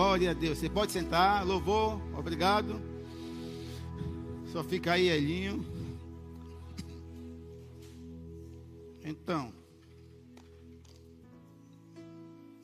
Glória 0.00 0.30
a 0.30 0.32
Deus. 0.32 0.56
Você 0.56 0.70
pode 0.70 0.92
sentar, 0.92 1.46
louvor, 1.46 2.00
obrigado. 2.16 2.80
Só 4.50 4.64
fica 4.64 4.92
aí, 4.92 5.10
Elinho. 5.10 5.62
Então, 9.04 9.52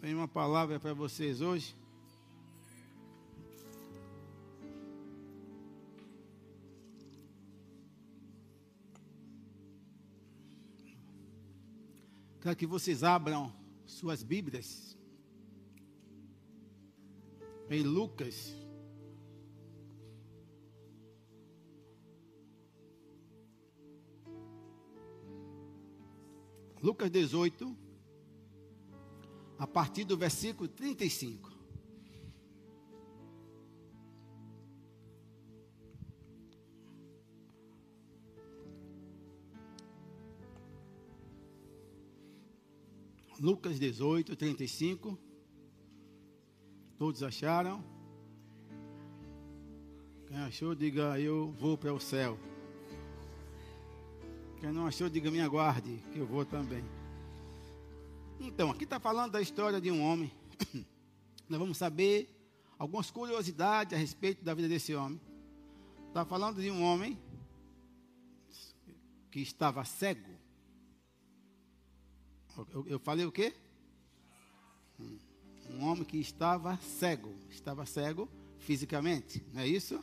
tem 0.00 0.14
uma 0.14 0.26
palavra 0.26 0.80
para 0.80 0.94
vocês 0.94 1.42
hoje. 1.42 1.76
Quero 12.40 12.56
que 12.56 12.66
vocês 12.66 13.04
abram 13.04 13.52
suas 13.84 14.22
Bíblias 14.22 14.95
em 17.70 17.82
Lucas. 17.82 18.54
Lucas 26.82 27.10
18, 27.10 27.76
a 29.58 29.66
partir 29.66 30.04
do 30.04 30.16
versículo 30.16 30.68
35. 30.68 31.56
Lucas 43.40 43.78
18, 43.78 44.34
35. 44.36 45.25
Todos 46.98 47.22
acharam? 47.22 47.84
Quem 50.26 50.38
achou, 50.38 50.74
diga 50.74 51.20
eu 51.20 51.52
vou 51.52 51.76
para 51.76 51.92
o 51.92 52.00
céu. 52.00 52.38
Quem 54.58 54.72
não 54.72 54.86
achou, 54.86 55.10
diga 55.10 55.30
me 55.30 55.40
aguarde, 55.40 56.02
que 56.12 56.18
eu 56.18 56.26
vou 56.26 56.46
também. 56.46 56.82
Então, 58.40 58.70
aqui 58.70 58.84
está 58.84 58.98
falando 58.98 59.32
da 59.32 59.42
história 59.42 59.78
de 59.78 59.90
um 59.90 60.02
homem. 60.02 60.32
Nós 61.46 61.60
vamos 61.60 61.76
saber 61.76 62.30
algumas 62.78 63.10
curiosidades 63.10 63.92
a 63.92 64.00
respeito 64.00 64.42
da 64.42 64.54
vida 64.54 64.68
desse 64.68 64.94
homem. 64.94 65.20
Está 66.08 66.24
falando 66.24 66.62
de 66.62 66.70
um 66.70 66.82
homem 66.82 67.18
que 69.30 69.40
estava 69.40 69.84
cego. 69.84 70.34
Eu, 72.72 72.86
eu 72.88 72.98
falei 72.98 73.26
o 73.26 73.32
quê? 73.32 73.54
Um 75.70 75.84
homem 75.84 76.04
que 76.04 76.18
estava 76.18 76.76
cego. 76.78 77.34
Estava 77.50 77.84
cego 77.86 78.28
fisicamente, 78.58 79.44
não 79.52 79.60
é 79.60 79.68
isso? 79.68 80.02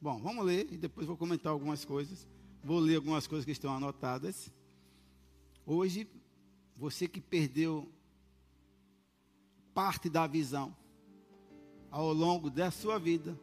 Bom, 0.00 0.20
vamos 0.20 0.44
ler 0.44 0.68
e 0.70 0.76
depois 0.76 1.06
vou 1.06 1.16
comentar 1.16 1.52
algumas 1.52 1.84
coisas. 1.84 2.26
Vou 2.62 2.78
ler 2.78 2.96
algumas 2.96 3.26
coisas 3.26 3.44
que 3.44 3.52
estão 3.52 3.74
anotadas. 3.74 4.52
Hoje, 5.66 6.06
você 6.76 7.08
que 7.08 7.20
perdeu 7.20 7.88
parte 9.72 10.08
da 10.08 10.26
visão 10.26 10.76
ao 11.90 12.12
longo 12.12 12.50
da 12.50 12.70
sua 12.70 12.98
vida, 12.98 13.38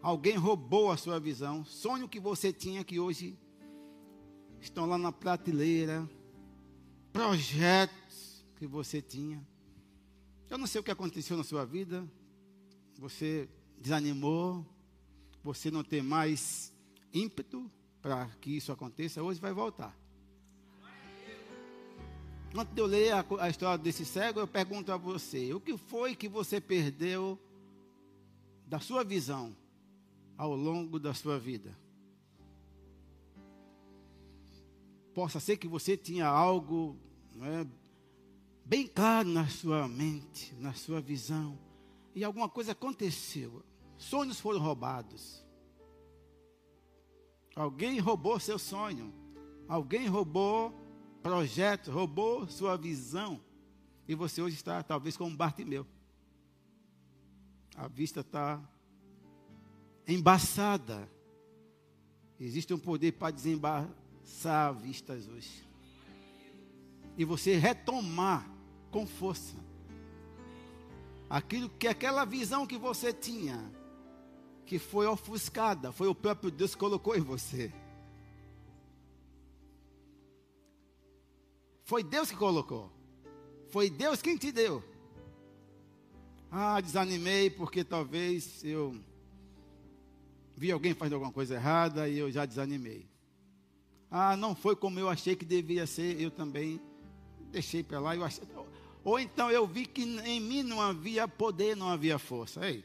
alguém 0.00 0.36
roubou 0.36 0.90
a 0.90 0.96
sua 0.96 1.20
visão, 1.20 1.64
sonho 1.64 2.08
que 2.08 2.18
você 2.18 2.52
tinha 2.52 2.82
que 2.82 2.98
hoje 2.98 3.38
estão 4.60 4.86
lá 4.86 4.96
na 4.96 5.12
prateleira, 5.12 6.08
projetos 7.12 8.44
que 8.56 8.66
você 8.66 9.02
tinha. 9.02 9.46
Eu 10.52 10.58
não 10.58 10.66
sei 10.66 10.82
o 10.82 10.84
que 10.84 10.90
aconteceu 10.90 11.34
na 11.34 11.42
sua 11.42 11.64
vida. 11.64 12.06
Você 12.98 13.48
desanimou, 13.78 14.66
você 15.42 15.70
não 15.70 15.82
tem 15.82 16.02
mais 16.02 16.70
ímpeto 17.10 17.70
para 18.02 18.26
que 18.38 18.50
isso 18.54 18.70
aconteça. 18.70 19.22
Hoje 19.22 19.40
vai 19.40 19.54
voltar. 19.54 19.98
Antes 22.54 22.74
de 22.74 22.82
eu 22.82 22.84
ler 22.84 23.12
a, 23.14 23.24
a 23.40 23.48
história 23.48 23.82
desse 23.82 24.04
cego, 24.04 24.40
eu 24.40 24.46
pergunto 24.46 24.92
a 24.92 24.98
você: 24.98 25.54
o 25.54 25.58
que 25.58 25.74
foi 25.78 26.14
que 26.14 26.28
você 26.28 26.60
perdeu 26.60 27.40
da 28.66 28.78
sua 28.78 29.02
visão 29.02 29.56
ao 30.36 30.54
longo 30.54 31.00
da 31.00 31.14
sua 31.14 31.38
vida? 31.38 31.74
Possa 35.14 35.40
ser 35.40 35.56
que 35.56 35.66
você 35.66 35.96
tinha 35.96 36.26
algo 36.26 36.98
é, 37.40 37.66
bem 38.64 38.86
claro 38.86 39.28
na 39.28 39.48
sua 39.48 39.86
mente, 39.88 40.54
na 40.54 40.72
sua 40.72 41.00
visão, 41.00 41.58
e 42.14 42.24
alguma 42.24 42.48
coisa 42.48 42.72
aconteceu. 42.72 43.62
Sonhos 43.96 44.40
foram 44.40 44.60
roubados. 44.60 45.44
Alguém 47.54 47.98
roubou 47.98 48.40
seu 48.40 48.58
sonho. 48.58 49.12
Alguém 49.68 50.06
roubou 50.06 50.74
projeto, 51.22 51.90
roubou 51.90 52.48
sua 52.48 52.76
visão. 52.76 53.40
E 54.08 54.14
você 54.14 54.42
hoje 54.42 54.56
está 54.56 54.82
talvez 54.82 55.16
como 55.16 55.36
Bartimeu. 55.36 55.86
A 57.76 57.88
vista 57.88 58.20
está 58.20 58.60
embaçada. 60.06 61.08
Existe 62.38 62.74
um 62.74 62.78
poder 62.78 63.12
para 63.12 63.30
desembaçar 63.30 64.74
vistas 64.74 65.28
hoje. 65.28 65.62
E 67.16 67.24
você 67.24 67.56
retomar 67.56 68.51
com 68.92 69.04
força 69.04 69.56
aquilo 71.32 71.70
que 71.70 71.88
aquela 71.88 72.26
visão 72.26 72.66
que 72.66 72.76
você 72.76 73.10
tinha, 73.10 73.58
que 74.66 74.78
foi 74.78 75.06
ofuscada, 75.06 75.90
foi 75.90 76.06
o 76.06 76.14
próprio 76.14 76.50
Deus 76.50 76.74
que 76.74 76.80
colocou 76.80 77.16
em 77.16 77.22
você. 77.22 77.72
Foi 81.84 82.02
Deus 82.02 82.30
que 82.30 82.36
colocou. 82.36 82.92
Foi 83.70 83.88
Deus 83.88 84.20
quem 84.20 84.36
te 84.36 84.52
deu. 84.52 84.84
Ah, 86.50 86.78
desanimei 86.82 87.48
porque 87.48 87.82
talvez 87.82 88.62
eu 88.62 88.94
vi 90.54 90.70
alguém 90.70 90.92
fazendo 90.92 91.14
alguma 91.14 91.32
coisa 91.32 91.54
errada 91.54 92.10
e 92.10 92.18
eu 92.18 92.30
já 92.30 92.44
desanimei. 92.44 93.08
Ah, 94.10 94.36
não 94.36 94.54
foi 94.54 94.76
como 94.76 95.00
eu 95.00 95.08
achei 95.08 95.34
que 95.34 95.46
devia 95.46 95.86
ser, 95.86 96.20
eu 96.20 96.30
também 96.30 96.78
deixei 97.50 97.82
para 97.82 97.98
lá. 97.98 98.14
Eu 98.14 98.22
achei, 98.22 98.44
ou 99.04 99.18
então 99.18 99.50
eu 99.50 99.66
vi 99.66 99.86
que 99.86 100.02
em 100.02 100.40
mim 100.40 100.62
não 100.62 100.80
havia 100.80 101.26
poder, 101.26 101.76
não 101.76 101.88
havia 101.88 102.18
força. 102.18 102.64
Ei, 102.68 102.84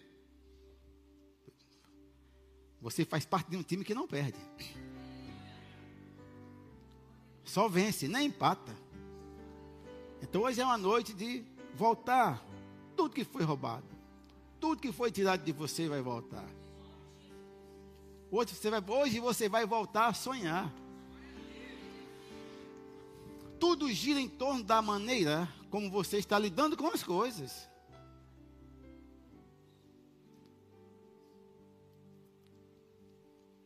você 2.81 3.05
faz 3.05 3.25
parte 3.25 3.49
de 3.49 3.57
um 3.57 3.63
time 3.63 3.83
que 3.83 3.93
não 3.93 4.07
perde. 4.07 4.39
Só 7.43 7.67
vence, 7.67 8.07
nem 8.07 8.27
empata. 8.27 8.75
Então 10.21 10.41
hoje 10.41 10.59
é 10.59 10.65
uma 10.65 10.77
noite 10.77 11.13
de 11.13 11.43
voltar. 11.73 12.43
Tudo 12.95 13.13
que 13.13 13.23
foi 13.23 13.43
roubado, 13.43 13.85
tudo 14.59 14.81
que 14.81 14.91
foi 14.91 15.11
tirado 15.11 15.43
de 15.43 15.51
você 15.51 15.87
vai 15.87 16.01
voltar. 16.01 16.47
Hoje 18.31 18.55
você 18.55 18.69
vai, 18.69 18.83
hoje 18.87 19.19
você 19.19 19.47
vai 19.47 19.65
voltar 19.65 20.07
a 20.07 20.13
sonhar. 20.13 20.73
Tudo 23.59 23.91
gira 23.91 24.19
em 24.19 24.27
torno 24.27 24.63
da 24.63 24.81
maneira 24.81 25.47
como 25.77 25.91
você 25.91 26.17
está 26.17 26.39
lidando 26.39 26.75
com 26.75 26.87
as 26.87 27.03
coisas. 27.03 27.69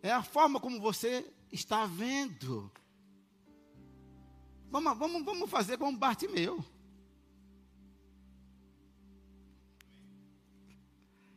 É 0.04 0.12
a 0.12 0.22
forma 0.22 0.60
como 0.60 0.78
você 0.82 1.26
está 1.50 1.86
vendo. 1.86 2.70
Vamos, 4.70 4.98
vamos, 4.98 5.24
vamos 5.24 5.50
fazer 5.50 5.78
como 5.78 5.98
Bartimeu. 5.98 6.62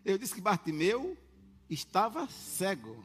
Eu 0.05 0.19
disse 0.19 0.34
que 0.34 0.41
Bartimeu 0.41 1.16
estava 1.71 2.27
cego. 2.27 2.97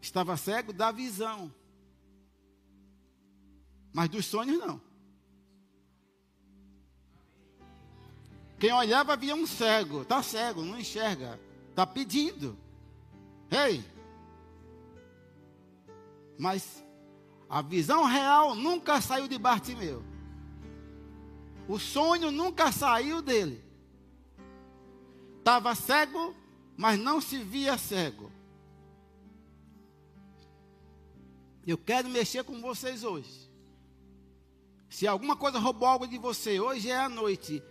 Estava 0.00 0.36
cego 0.36 0.72
da 0.72 0.90
visão. 0.90 1.54
Mas 3.92 4.08
dos 4.08 4.26
sonhos 4.26 4.58
não. 4.58 4.80
Quem 8.58 8.72
olhava 8.72 9.16
via 9.16 9.34
um 9.34 9.46
cego. 9.46 10.02
Está 10.02 10.22
cego, 10.22 10.64
não 10.64 10.78
enxerga. 10.78 11.38
Está 11.70 11.86
pedindo. 11.86 12.58
Ei! 13.50 13.84
Mas 16.38 16.84
a 17.48 17.62
visão 17.62 18.04
real 18.04 18.54
nunca 18.54 19.00
saiu 19.00 19.28
de 19.28 19.38
Bartimeu. 19.38 20.02
O 21.68 21.78
sonho 21.78 22.30
nunca 22.30 22.72
saiu 22.72 23.22
dele. 23.22 23.64
Estava 25.38 25.74
cego, 25.74 26.34
mas 26.76 26.98
não 26.98 27.20
se 27.20 27.38
via 27.38 27.78
cego. 27.78 28.30
Eu 31.66 31.78
quero 31.78 32.08
mexer 32.08 32.44
com 32.44 32.60
vocês 32.60 33.04
hoje. 33.04 33.47
Se 34.88 35.06
alguma 35.06 35.36
coisa 35.36 35.58
roubou 35.58 35.88
algo 35.88 36.06
de 36.06 36.18
você, 36.18 36.58
hoje 36.60 36.90
é 36.90 36.98
a 36.98 37.08
noite 37.08 37.62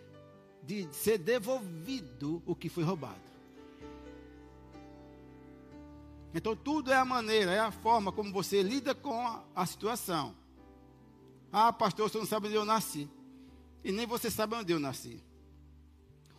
de 0.64 0.88
ser 0.94 1.18
devolvido 1.18 2.44
o 2.46 2.56
que 2.56 2.70
foi 2.70 2.84
roubado. 2.84 3.28
Então 6.34 6.56
tudo 6.56 6.92
é 6.92 6.96
a 6.96 7.06
maneira, 7.06 7.52
é 7.52 7.60
a 7.60 7.72
forma 7.72 8.12
como 8.12 8.32
você 8.32 8.62
lida 8.62 8.94
com 8.94 9.26
a, 9.26 9.44
a 9.56 9.66
situação. 9.66 10.36
Ah, 11.52 11.72
pastor, 11.72 12.10
você 12.10 12.18
não 12.18 12.26
sabe 12.26 12.48
onde 12.48 12.56
eu 12.56 12.66
nasci. 12.66 13.10
E 13.84 13.92
nem 13.92 14.06
você 14.06 14.30
sabe 14.30 14.56
onde 14.56 14.72
eu 14.72 14.80
nasci. 14.80 15.24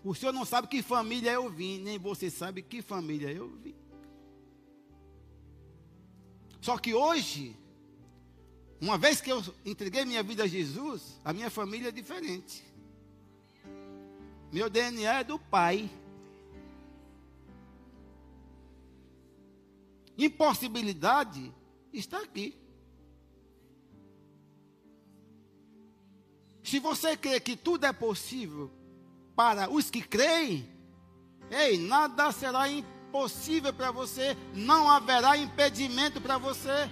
O 0.04 0.14
senhor 0.14 0.32
não 0.32 0.44
sabe 0.44 0.68
que 0.68 0.82
família 0.82 1.32
eu 1.32 1.48
vim, 1.48 1.80
nem 1.80 1.98
você 1.98 2.30
sabe 2.30 2.62
que 2.62 2.80
família 2.82 3.32
eu 3.32 3.48
vim. 3.48 3.74
Só 6.60 6.76
que 6.76 6.94
hoje, 6.94 7.56
uma 8.80 8.96
vez 8.96 9.20
que 9.20 9.30
eu 9.30 9.42
entreguei 9.64 10.04
minha 10.04 10.22
vida 10.22 10.44
a 10.44 10.46
Jesus, 10.46 11.20
a 11.24 11.32
minha 11.32 11.50
família 11.50 11.88
é 11.88 11.92
diferente. 11.92 12.64
Meu 14.52 14.70
DNA 14.70 15.20
é 15.20 15.24
do 15.24 15.38
Pai. 15.38 15.90
Impossibilidade 20.16 21.52
está 21.92 22.18
aqui. 22.18 22.56
Se 26.62 26.78
você 26.78 27.16
crê 27.16 27.40
que 27.40 27.56
tudo 27.56 27.84
é 27.84 27.92
possível 27.92 28.70
para 29.34 29.70
os 29.70 29.90
que 29.90 30.02
creem, 30.02 30.68
ei, 31.50 31.78
nada 31.78 32.30
será 32.30 32.68
impossível 32.68 33.72
para 33.72 33.90
você, 33.90 34.36
não 34.54 34.90
haverá 34.90 35.36
impedimento 35.36 36.20
para 36.20 36.36
você. 36.36 36.90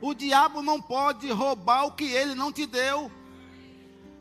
O 0.00 0.14
diabo 0.14 0.62
não 0.62 0.80
pode 0.80 1.30
roubar 1.30 1.86
o 1.86 1.92
que 1.92 2.04
ele 2.04 2.34
não 2.34 2.52
te 2.52 2.66
deu. 2.66 3.10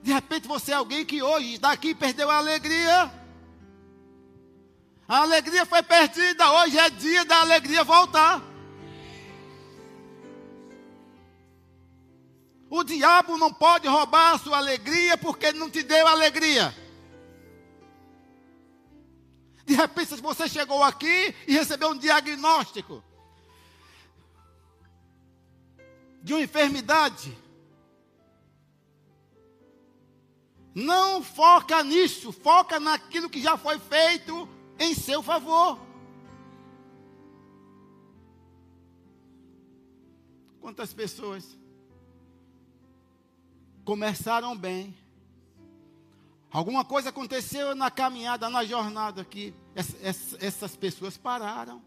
De 0.02 0.12
repente 0.12 0.48
você 0.48 0.72
é 0.72 0.76
alguém 0.76 1.06
que 1.06 1.22
hoje 1.22 1.54
está 1.54 1.72
aqui 1.72 1.90
e 1.90 1.96
perdeu 1.96 2.30
a 2.32 2.38
alegria. 2.38 3.12
A 5.08 5.22
alegria 5.22 5.66
foi 5.66 5.84
perdida, 5.84 6.52
hoje 6.52 6.78
é 6.78 6.90
dia 6.90 7.24
da 7.26 7.42
alegria 7.42 7.84
voltar. 7.84 8.42
O 12.70 12.84
diabo 12.84 13.38
não 13.38 13.54
pode 13.54 13.88
roubar 13.88 14.34
a 14.34 14.40
sua 14.40 14.58
alegria 14.58 15.18
porque 15.18 15.46
ele 15.48 15.60
não 15.60 15.70
te 15.70 15.84
deu 15.84 16.06
alegria. 16.06 16.76
De 19.66 19.76
repente, 19.76 20.16
você 20.16 20.48
chegou 20.48 20.84
aqui 20.84 21.36
e 21.48 21.54
recebeu 21.54 21.90
um 21.90 21.98
diagnóstico 21.98 23.04
de 26.28 26.34
uma 26.34 26.42
enfermidade. 26.42 27.36
Não 30.76 31.24
foca 31.24 31.82
nisso, 31.82 32.34
foca 32.34 32.82
naquilo 32.82 33.30
que 33.30 33.42
já 33.42 33.58
foi 33.58 33.80
feito 33.80 34.48
em 34.78 34.94
seu 34.94 35.24
favor. 35.24 35.80
Quantas 40.60 40.94
pessoas 40.94 41.58
começaram 43.86 44.56
bem. 44.56 44.94
Alguma 46.52 46.84
coisa 46.84 47.08
aconteceu 47.08 47.74
na 47.74 47.90
caminhada, 47.90 48.50
na 48.50 48.66
jornada 48.66 49.24
que 49.24 49.54
essas 50.42 50.76
pessoas 50.76 51.18
pararam. 51.18 51.82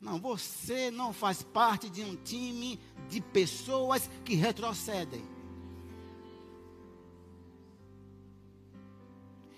Não, 0.00 0.20
você 0.20 0.90
não 0.90 1.12
faz 1.12 1.42
parte 1.42 1.90
de 1.90 2.02
um 2.02 2.16
time 2.16 2.78
de 3.08 3.20
pessoas 3.20 4.08
que 4.24 4.34
retrocedem. 4.34 5.24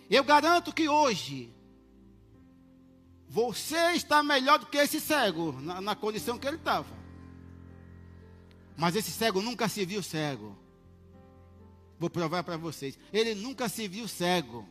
Eu 0.08 0.24
garanto 0.24 0.72
que 0.72 0.88
hoje 0.88 1.54
você 3.28 3.92
está 3.92 4.22
melhor 4.22 4.58
do 4.58 4.66
que 4.66 4.78
esse 4.78 5.00
cego, 5.00 5.52
na, 5.52 5.80
na 5.80 5.94
condição 5.94 6.36
que 6.36 6.48
ele 6.48 6.56
estava. 6.56 6.98
Mas 8.76 8.96
esse 8.96 9.10
cego 9.10 9.40
nunca 9.40 9.68
se 9.68 9.84
viu 9.84 10.02
cego. 10.02 10.58
Vou 11.98 12.08
provar 12.08 12.42
para 12.42 12.56
vocês. 12.56 12.98
Ele 13.12 13.34
nunca 13.34 13.68
se 13.68 13.86
viu 13.86 14.08
cego. 14.08 14.66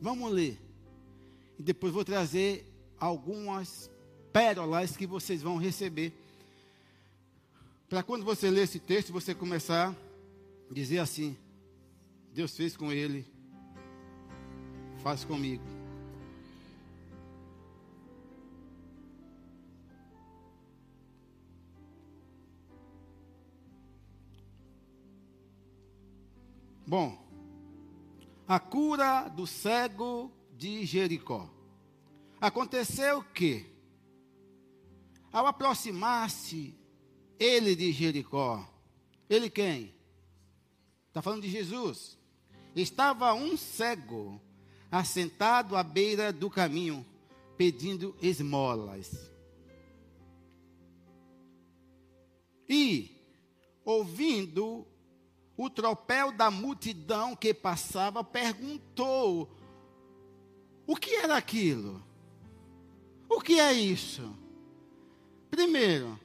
Vamos 0.00 0.30
ler. 0.30 0.69
E 1.60 1.62
depois 1.62 1.92
vou 1.92 2.02
trazer 2.02 2.64
algumas 2.98 3.90
pérolas 4.32 4.96
que 4.96 5.06
vocês 5.06 5.42
vão 5.42 5.58
receber. 5.58 6.10
Para 7.86 8.02
quando 8.02 8.24
você 8.24 8.48
ler 8.48 8.62
esse 8.62 8.78
texto, 8.80 9.12
você 9.12 9.34
começar 9.34 9.90
a 9.90 10.72
dizer 10.72 11.00
assim: 11.00 11.36
Deus 12.32 12.56
fez 12.56 12.78
com 12.78 12.90
ele, 12.90 13.26
faz 15.02 15.22
comigo. 15.22 15.62
Bom, 26.86 27.22
a 28.48 28.58
cura 28.58 29.28
do 29.28 29.46
cego 29.46 30.32
de 30.60 30.84
Jericó. 30.84 31.48
Aconteceu 32.38 33.22
que, 33.22 33.64
ao 35.32 35.46
aproximar-se 35.46 36.74
ele 37.38 37.74
de 37.74 37.90
Jericó, 37.90 38.68
ele 39.26 39.48
quem? 39.48 39.94
Está 41.08 41.22
falando 41.22 41.40
de 41.40 41.48
Jesus. 41.48 42.18
Estava 42.76 43.32
um 43.32 43.56
cego 43.56 44.38
assentado 44.92 45.76
à 45.76 45.82
beira 45.82 46.30
do 46.30 46.50
caminho, 46.50 47.06
pedindo 47.56 48.14
esmolas. 48.20 49.30
E, 52.68 53.18
ouvindo 53.82 54.86
o 55.56 55.70
tropel 55.70 56.30
da 56.32 56.50
multidão 56.50 57.34
que 57.34 57.54
passava 57.54 58.22
perguntou: 58.22 59.50
o 60.90 60.96
que 60.96 61.14
era 61.14 61.36
aquilo? 61.36 62.02
O 63.28 63.40
que 63.40 63.60
é 63.60 63.72
isso? 63.72 64.34
Primeiro, 65.48 66.18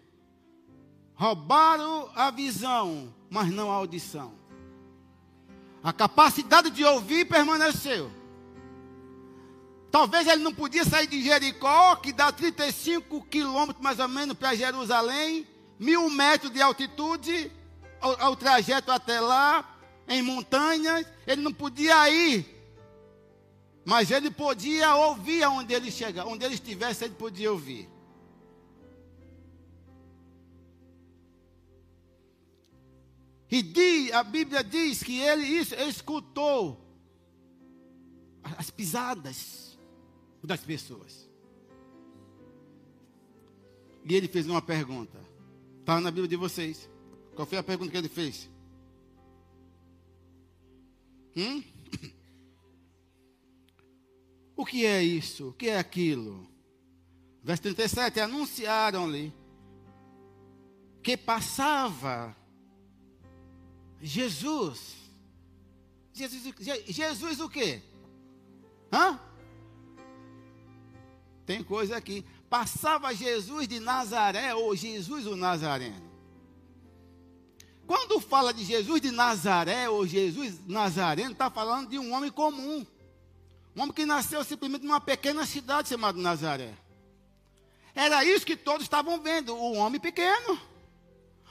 roubaram 1.13 2.09
a 2.15 2.31
visão, 2.31 3.13
mas 3.29 3.51
não 3.51 3.69
a 3.69 3.75
audição. 3.75 4.33
A 5.83 5.93
capacidade 5.93 6.71
de 6.71 6.83
ouvir 6.83 7.25
permaneceu. 7.25 8.09
Talvez 9.91 10.25
ele 10.25 10.41
não 10.41 10.51
podia 10.51 10.83
sair 10.83 11.05
de 11.05 11.21
Jericó, 11.21 11.97
que 11.97 12.11
dá 12.11 12.31
35 12.31 13.23
quilômetros 13.27 13.83
mais 13.83 13.99
ou 13.99 14.07
menos 14.07 14.35
para 14.35 14.55
Jerusalém, 14.55 15.45
mil 15.77 16.09
metros 16.09 16.51
de 16.51 16.59
altitude, 16.59 17.51
ao, 18.01 18.35
trajeto 18.35 18.91
até 18.91 19.19
lá, 19.19 19.77
em 20.07 20.23
montanhas, 20.23 21.05
ele 21.27 21.43
não 21.43 21.53
podia 21.53 22.09
ir. 22.09 22.54
Mas 23.85 24.09
ele 24.09 24.31
podia 24.31 24.95
ouvir 24.95 25.43
aonde 25.43 25.71
ele 25.73 25.91
chegar, 25.91 26.25
onde 26.25 26.43
ele 26.43 26.55
estivesse, 26.55 27.05
ele 27.05 27.13
podia 27.13 27.51
ouvir. 27.51 27.87
E 33.49 33.61
diz, 33.61 34.11
a 34.11 34.23
Bíblia 34.23 34.63
diz 34.63 35.03
que 35.03 35.19
ele 35.19 35.45
isso, 35.45 35.75
escutou 35.75 36.83
as 38.57 38.71
pisadas 38.71 39.77
das 40.43 40.61
pessoas. 40.61 41.29
E 44.03 44.15
ele 44.15 44.27
fez 44.27 44.47
uma 44.47 44.61
pergunta. 44.61 45.19
Está 45.79 46.01
na 46.01 46.09
Bíblia 46.09 46.27
de 46.27 46.35
vocês. 46.35 46.89
Qual 47.35 47.45
foi 47.45 47.59
a 47.59 47.63
pergunta 47.63 47.91
que 47.91 47.97
ele 47.97 48.09
fez? 48.09 48.49
Hum? 51.37 51.63
O 54.55 54.65
que 54.65 54.85
é 54.85 55.03
isso? 55.03 55.49
O 55.49 55.53
que 55.53 55.69
é 55.69 55.77
aquilo? 55.77 56.47
Verso 57.43 57.63
37, 57.63 58.19
anunciaram-lhe 58.19 59.33
que 61.03 61.15
passava 61.15 62.35
Jesus. 64.01 64.95
Jesus, 66.13 66.55
Jesus 66.87 67.39
o 67.39 67.49
quê? 67.49 67.81
Hã? 68.91 69.19
Tem 71.45 71.63
coisa 71.63 71.97
aqui. 71.97 72.25
Passava 72.49 73.13
Jesus 73.13 73.67
de 73.67 73.79
Nazaré, 73.79 74.55
ou 74.55 74.75
Jesus 74.75 75.27
o 75.27 75.35
Nazareno. 75.35 76.09
Quando 77.85 78.19
fala 78.19 78.53
de 78.53 78.63
Jesus 78.63 78.99
de 79.01 79.11
Nazaré, 79.11 79.87
ou 79.89 80.07
Jesus 80.07 80.59
Nazareno, 80.65 81.33
está 81.33 81.51
falando 81.51 81.89
de 81.89 81.99
um 81.99 82.13
homem 82.13 82.31
comum. 82.31 82.85
Um 83.75 83.81
homem 83.81 83.93
que 83.93 84.05
nasceu 84.05 84.43
simplesmente 84.43 84.85
numa 84.85 85.01
pequena 85.01 85.45
cidade 85.45 85.89
chamada 85.89 86.17
Nazaré. 86.17 86.73
Era 87.93 88.23
isso 88.23 88.45
que 88.45 88.55
todos 88.55 88.83
estavam 88.83 89.21
vendo, 89.21 89.53
o 89.55 89.73
homem 89.73 89.99
pequeno. 89.99 90.59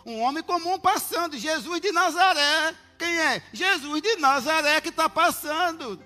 Um 0.07 0.21
homem 0.21 0.43
comum 0.43 0.79
passando, 0.79 1.37
Jesus 1.37 1.81
de 1.81 1.93
Nazaré. 1.93 2.75
Quem 2.99 3.19
é? 3.19 3.43
Jesus 3.53 4.03
de 4.03 4.17
Nazaré 4.17 4.81
que 4.81 4.91
está 4.91 5.09
passando. 5.09 6.03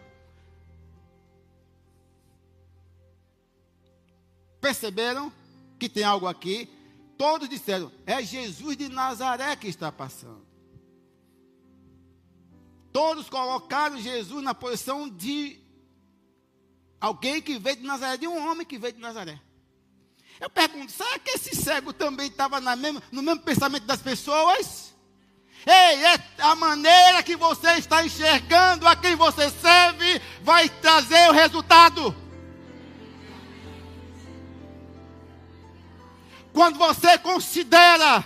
Perceberam 4.60 5.32
que 5.78 5.88
tem 5.88 6.04
algo 6.04 6.26
aqui? 6.26 6.68
Todos 7.16 7.48
disseram: 7.48 7.92
é 8.06 8.22
Jesus 8.22 8.76
de 8.76 8.88
Nazaré 8.88 9.54
que 9.56 9.68
está 9.68 9.90
passando. 9.90 10.46
Todos 12.92 13.28
colocaram 13.28 14.00
Jesus 14.00 14.42
na 14.42 14.54
posição 14.54 15.08
de 15.08 15.60
alguém 17.00 17.40
que 17.40 17.59
veio 17.59 17.76
de 17.76 17.83
Nazaré, 17.83 18.17
de 18.17 18.26
um 18.26 18.50
homem 18.50 18.67
que 18.67 18.78
veio 18.78 18.95
de 18.95 19.00
Nazaré. 19.00 19.40
Eu 20.40 20.49
pergunto: 20.50 20.93
será 20.93 21.19
que 21.19 21.31
esse 21.31 21.55
cego 21.57 21.93
também 21.93 22.28
estava 22.28 22.61
no 22.61 23.23
mesmo 23.23 23.40
pensamento 23.40 23.85
das 23.85 24.00
pessoas? 24.00 24.95
Ei, 25.67 26.05
é 26.05 26.25
a 26.38 26.55
maneira 26.55 27.23
que 27.23 27.37
você 27.37 27.73
está 27.73 28.05
enxergando 28.05 28.87
a 28.87 28.95
quem 28.95 29.17
você 29.17 29.50
serve 29.50 30.21
vai 30.43 30.69
trazer 30.69 31.28
o 31.28 31.33
resultado. 31.33 32.14
Quando 36.52 36.78
você 36.78 37.19
considera 37.19 38.25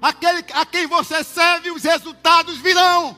aquele 0.00 0.44
a 0.52 0.64
quem 0.64 0.86
você 0.86 1.24
serve, 1.24 1.70
os 1.70 1.82
resultados 1.82 2.58
virão. 2.58 3.16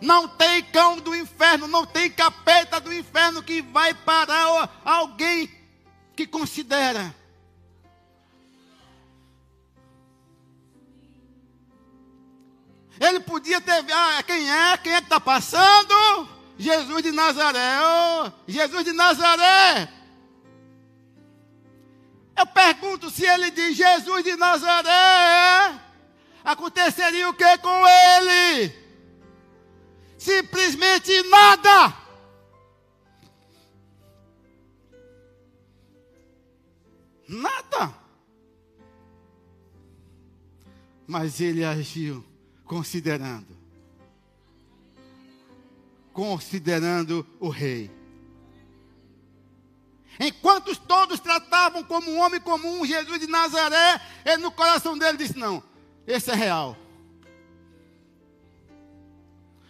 Não 0.00 0.28
tem 0.28 0.62
cão 0.64 0.98
do 0.98 1.14
inferno, 1.14 1.66
não 1.66 1.86
tem 1.86 2.10
capeta 2.10 2.80
do 2.80 2.92
inferno 2.92 3.42
que 3.42 3.62
vai 3.62 3.94
parar 3.94 4.70
alguém 4.84 5.50
que 6.14 6.26
considera. 6.26 7.14
Ele 12.98 13.20
podia 13.20 13.60
ter. 13.60 13.84
Ah, 13.92 14.22
quem 14.22 14.50
é? 14.50 14.76
Quem 14.78 14.92
é 14.92 14.98
que 14.98 15.04
está 15.04 15.20
passando? 15.20 16.28
Jesus 16.58 17.02
de 17.02 17.12
Nazaré. 17.12 17.78
Oh, 17.82 18.32
Jesus 18.48 18.84
de 18.84 18.92
Nazaré. 18.92 19.88
Eu 22.36 22.46
pergunto 22.46 23.10
se 23.10 23.24
ele 23.24 23.50
diz 23.50 23.76
Jesus 23.76 24.24
de 24.24 24.36
Nazaré. 24.36 25.80
Aconteceria 26.44 27.28
o 27.28 27.34
que 27.34 27.58
com 27.58 27.86
ele? 27.86 28.85
Simplesmente 30.18 31.22
nada. 31.24 31.96
Nada. 37.28 37.94
Mas 41.06 41.40
ele 41.40 41.64
agiu 41.64 42.24
considerando. 42.64 43.56
Considerando 46.12 47.26
o 47.38 47.48
rei. 47.48 47.90
Enquanto 50.18 50.74
todos 50.76 51.20
tratavam 51.20 51.84
como 51.84 52.10
um 52.10 52.18
homem 52.20 52.40
comum, 52.40 52.86
Jesus 52.86 53.20
de 53.20 53.26
Nazaré, 53.26 54.00
ele 54.24 54.38
no 54.38 54.50
coração 54.50 54.96
dele 54.96 55.18
disse: 55.18 55.36
Não, 55.36 55.62
esse 56.06 56.30
é 56.30 56.34
real. 56.34 56.76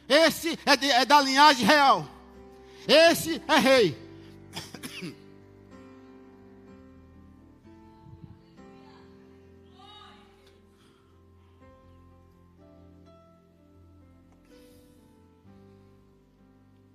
Esse 0.08 0.58
é, 0.64 0.76
de, 0.76 0.90
é 0.90 1.04
da 1.04 1.20
linhagem 1.20 1.64
real. 1.64 2.08
Esse 2.86 3.42
é 3.48 3.58
rei. 3.58 4.06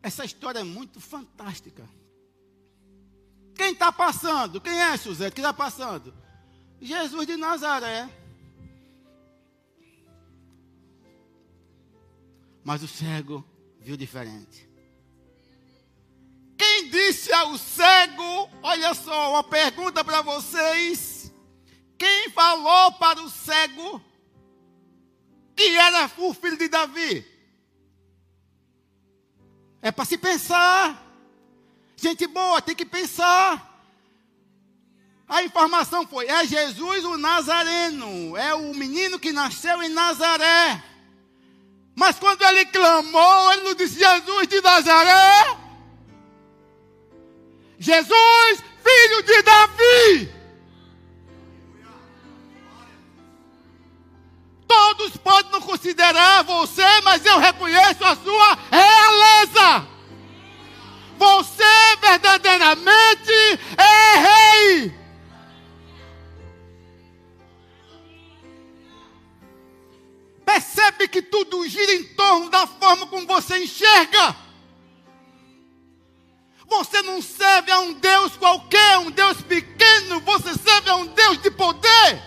Essa 0.01 0.25
história 0.25 0.59
é 0.59 0.63
muito 0.63 0.99
fantástica. 0.99 1.87
Quem 3.55 3.73
está 3.73 3.91
passando? 3.91 4.59
Quem 4.59 4.81
é, 4.81 4.97
José? 4.97 5.29
Quem 5.29 5.43
está 5.43 5.53
passando? 5.53 6.13
Jesus 6.81 7.27
de 7.27 7.37
Nazaré. 7.37 8.09
Mas 12.63 12.83
o 12.83 12.87
cego 12.87 13.45
viu 13.79 13.97
diferente. 13.97 14.69
Quem 16.57 16.89
disse 16.89 17.33
ao 17.33 17.57
cego? 17.57 18.49
Olha 18.61 18.93
só, 18.93 19.31
uma 19.31 19.43
pergunta 19.43 20.03
para 20.03 20.21
vocês. 20.21 21.33
Quem 21.97 22.29
falou 22.29 22.93
para 22.93 23.21
o 23.21 23.29
cego 23.29 24.01
que 25.55 25.75
era 25.75 26.09
o 26.17 26.33
filho 26.33 26.57
de 26.57 26.67
Davi? 26.67 27.25
É 29.81 29.91
para 29.91 30.05
se 30.05 30.17
pensar. 30.17 31.07
Gente 31.95 32.27
boa, 32.27 32.61
tem 32.61 32.75
que 32.75 32.85
pensar. 32.85 33.71
A 35.27 35.43
informação 35.43 36.05
foi: 36.05 36.27
é 36.27 36.45
Jesus 36.45 37.05
o 37.05 37.17
Nazareno, 37.17 38.35
é 38.35 38.53
o 38.53 38.73
menino 38.75 39.17
que 39.17 39.31
nasceu 39.31 39.81
em 39.81 39.89
Nazaré. 39.89 40.83
Mas 41.95 42.17
quando 42.17 42.41
ele 42.43 42.65
clamou, 42.65 43.53
ele 43.53 43.63
não 43.63 43.73
disse 43.73 43.99
Jesus 43.99 44.47
de 44.47 44.61
Nazaré. 44.61 45.57
Jesus, 47.77 48.63
filho 48.83 49.23
de 49.23 49.41
Davi. 49.41 50.41
Todos 54.67 55.17
podem 55.17 55.51
não 55.51 55.61
considerar 55.61 56.43
você, 56.43 57.01
mas 57.03 57.25
eu 57.25 57.39
reconheço 57.39 58.05
a 58.05 58.15
sua 58.15 58.57
realeza. 58.71 59.87
Você 61.17 61.97
verdadeiramente 62.01 63.59
é 63.77 64.17
rei. 64.17 65.00
Percebe 70.51 71.07
que 71.07 71.21
tudo 71.21 71.65
gira 71.65 71.93
em 71.93 72.03
torno 72.03 72.49
da 72.49 72.67
forma 72.67 73.07
como 73.07 73.25
você 73.25 73.57
enxerga. 73.57 74.35
Você 76.67 77.01
não 77.03 77.21
serve 77.21 77.71
a 77.71 77.79
um 77.79 77.93
Deus 77.93 78.35
qualquer, 78.35 78.97
um 78.97 79.11
Deus 79.11 79.41
pequeno, 79.41 80.19
você 80.19 80.53
serve 80.55 80.89
a 80.89 80.97
um 80.97 81.07
Deus 81.07 81.41
de 81.41 81.51
poder. 81.51 82.21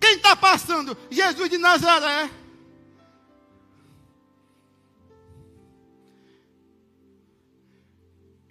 Quem 0.00 0.14
está 0.14 0.36
passando? 0.36 0.96
Jesus 1.10 1.50
de 1.50 1.58
Nazaré. 1.58 2.30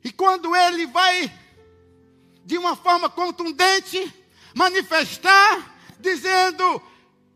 E 0.04 0.12
quando 0.12 0.54
ele 0.54 0.88
vai, 0.88 1.32
de 2.44 2.58
uma 2.58 2.76
forma 2.76 3.10
contundente, 3.10 4.14
manifestar, 4.54 5.74
dizendo, 6.02 6.82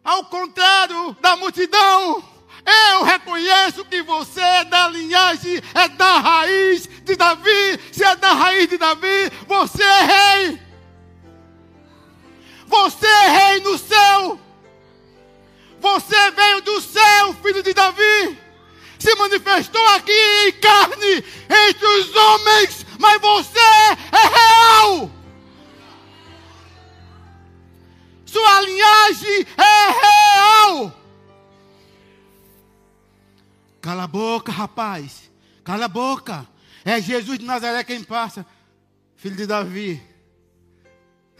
ao 0.03 0.25
contrário 0.25 1.15
da 1.21 1.35
multidão, 1.35 2.23
eu 2.65 3.03
reconheço 3.03 3.85
que 3.85 4.01
você 4.01 4.41
é 4.41 4.65
da 4.65 4.87
linhagem, 4.89 5.61
é 5.73 5.87
da 5.89 6.19
raiz 6.19 6.87
de 7.03 7.15
Davi. 7.15 7.79
Se 7.91 8.03
é 8.03 8.15
da 8.15 8.33
raiz 8.33 8.67
de 8.67 8.77
Davi, 8.77 9.31
você 9.47 9.83
é 9.83 10.01
rei. 10.03 10.61
Você 12.67 13.07
é 13.07 13.27
rei 13.29 13.59
no 13.61 13.77
céu. 13.77 14.39
Você 15.79 16.31
veio 16.31 16.61
do 16.61 16.81
céu, 16.81 17.35
filho 17.41 17.63
de 17.63 17.73
Davi. 17.73 18.37
Se 18.99 19.15
manifestou 19.15 19.85
aqui 19.95 20.11
em 20.47 20.51
carne 20.53 21.23
entre 21.67 21.87
os 21.87 22.15
homens, 22.15 22.85
mas 22.99 23.21
você 23.21 23.59
é 23.59 24.27
real. 24.27 25.18
Sua 28.31 28.61
linhagem 28.61 29.45
é 29.57 29.91
real. 30.01 30.93
Cala 33.81 34.03
a 34.03 34.07
boca, 34.07 34.51
rapaz. 34.51 35.31
Cala 35.63 35.85
a 35.85 35.87
boca. 35.87 36.47
É 36.85 37.01
Jesus 37.01 37.39
de 37.39 37.45
Nazaré 37.45 37.83
quem 37.83 38.03
passa. 38.03 38.45
Filho 39.15 39.35
de 39.35 39.47
Davi. 39.47 40.01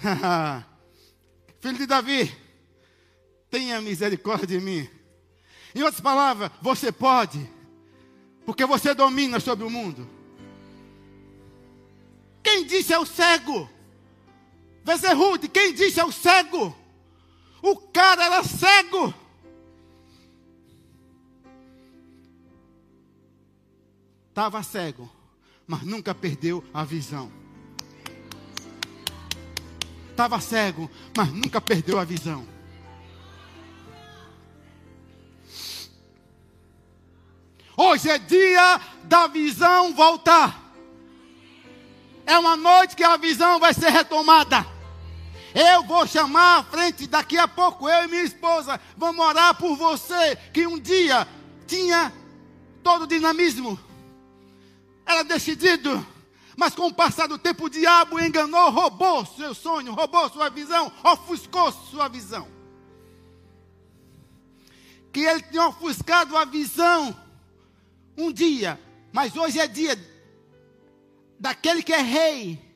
Filho 1.60 1.78
de 1.78 1.86
Davi, 1.86 2.36
tenha 3.52 3.82
misericórdia 3.82 4.48
de 4.48 4.60
mim. 4.60 4.90
Em 5.76 5.84
outras 5.84 6.02
palavras, 6.02 6.50
você 6.62 6.92
pode, 6.92 7.48
porque 8.46 8.66
você 8.66 8.94
domina 8.94 9.40
sobre 9.40 9.66
o 9.66 9.70
mundo. 9.70 10.10
Quem 12.42 12.66
disse 12.66 12.94
é 12.94 12.98
o 12.98 13.06
cego? 13.06 13.70
Vezerrude, 14.84 15.50
quem 15.50 15.74
disse 15.74 16.00
é 16.00 16.06
o 16.06 16.12
cego? 16.12 16.79
O 17.62 17.76
cara 17.76 18.26
era 18.26 18.44
cego. 18.44 19.14
Estava 24.30 24.64
cego, 24.64 25.10
mas 25.68 25.84
nunca 25.84 26.16
perdeu 26.16 26.64
a 26.74 26.84
visão. 26.84 27.32
estava 30.20 30.42
cego, 30.42 30.92
mas 31.16 31.32
nunca 31.32 31.62
perdeu 31.62 31.98
a 31.98 32.04
visão. 32.04 32.46
Hoje 37.78 38.10
é 38.10 38.18
dia 38.18 38.82
da 39.06 39.28
visão 39.28 39.94
voltar. 39.94 40.74
É 42.26 42.38
uma 42.38 42.58
noite 42.58 42.98
que 42.98 43.04
a 43.04 43.16
visão 43.16 43.62
vai 43.62 43.74
ser 43.74 43.92
retomada. 43.92 44.66
Eu 45.54 45.84
vou 45.84 46.06
chamar 46.06 46.60
à 46.60 46.64
frente, 46.64 47.08
daqui 47.08 47.38
a 47.38 47.48
pouco, 47.48 47.90
eu 47.90 48.06
e 48.06 48.08
minha 48.08 48.24
esposa 48.24 48.80
vamos 48.96 49.26
orar 49.26 49.56
por 49.56 49.76
você, 49.76 50.36
que 50.54 50.68
um 50.68 50.80
dia 50.80 51.28
tinha 51.66 52.14
todo 52.84 53.04
o 53.04 53.08
dinamismo, 53.08 53.80
era 55.06 55.24
decidido, 55.24 56.06
mas 56.56 56.76
com 56.76 56.88
o 56.88 56.94
passar 56.94 57.28
do 57.28 57.38
tempo 57.38 57.66
o 57.66 57.70
diabo 57.70 58.20
enganou, 58.20 58.70
roubou 58.70 59.26
seu 59.26 59.56
sonho, 59.56 59.94
roubou 59.94 60.30
sua 60.30 60.50
visão, 60.50 60.92
ofuscou 61.04 61.72
sua 61.72 62.08
visão. 62.08 62.48
Que 65.12 65.22
ele 65.22 65.42
tinha 65.42 65.68
ofuscado 65.68 66.38
a 66.38 66.46
visão 66.46 67.16
um 68.16 68.32
dia, 68.32 68.80
mas 69.12 69.36
hoje 69.36 69.60
é 69.60 69.68
dia 69.68 69.98
daquele 71.40 71.82
que 71.82 71.94
é 71.94 72.02
rei. 72.02 72.69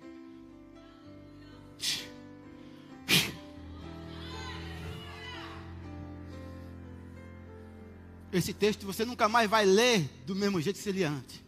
Esse 8.33 8.51
texto 8.51 8.85
você 8.85 9.05
nunca 9.05 9.29
mais 9.29 9.47
vai 9.47 9.63
ler 9.63 10.09
do 10.25 10.35
mesmo 10.35 10.59
jeito 10.59 10.77
que 10.77 10.83
você 10.83 10.91
lia 10.91 11.09
antes. 11.09 11.41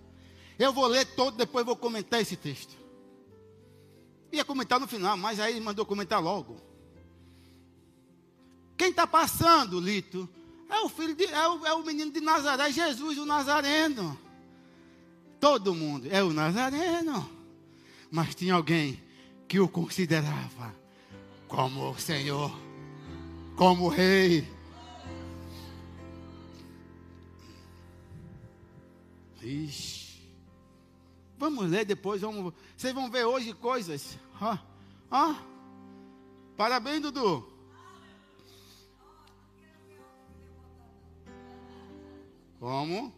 Eu 0.58 0.72
vou 0.72 0.86
ler 0.86 1.06
todo, 1.06 1.36
depois 1.36 1.66
vou 1.66 1.76
comentar 1.76 2.22
esse 2.22 2.36
texto. 2.36 2.76
Ia 4.32 4.46
comentar 4.46 4.80
no 4.80 4.88
final, 4.88 5.18
mas 5.18 5.40
aí 5.40 5.60
mandou 5.60 5.86
comentar 5.86 6.22
logo. 6.22 6.58
Quem 8.78 8.90
está 8.90 9.08
passando, 9.08 9.80
Lito, 9.80 10.30
é 10.70 10.80
o 10.82 10.90
filho 10.90 11.16
de, 11.16 11.26
é 11.26 11.48
o, 11.48 11.66
é 11.66 11.74
o 11.74 11.84
menino 11.84 12.12
de 12.12 12.22
Nazaré, 12.22 12.72
Jesus, 12.72 13.18
o 13.18 13.26
Nazareno. 13.26 14.18
Todo 15.40 15.74
mundo 15.74 16.08
é 16.12 16.24
o 16.24 16.32
Nazareno. 16.32 17.30
Mas 18.12 18.36
tinha 18.36 18.54
alguém 18.54 19.02
que 19.48 19.60
o 19.60 19.68
considerava 19.68 20.76
como 21.48 21.92
o 21.92 22.00
Senhor, 22.00 22.56
como 23.56 23.86
o 23.86 23.90
Rei. 23.90 24.55
Vamos 31.38 31.70
ler 31.70 31.86
depois, 31.86 32.22
vamos. 32.22 32.54
Vocês 32.76 32.94
vão 32.94 33.12
ver 33.12 33.26
hoje 33.26 33.54
coisas. 33.54 34.18
Parabéns, 36.58 37.02
Dudu. 37.02 37.48
Como? 42.60 43.14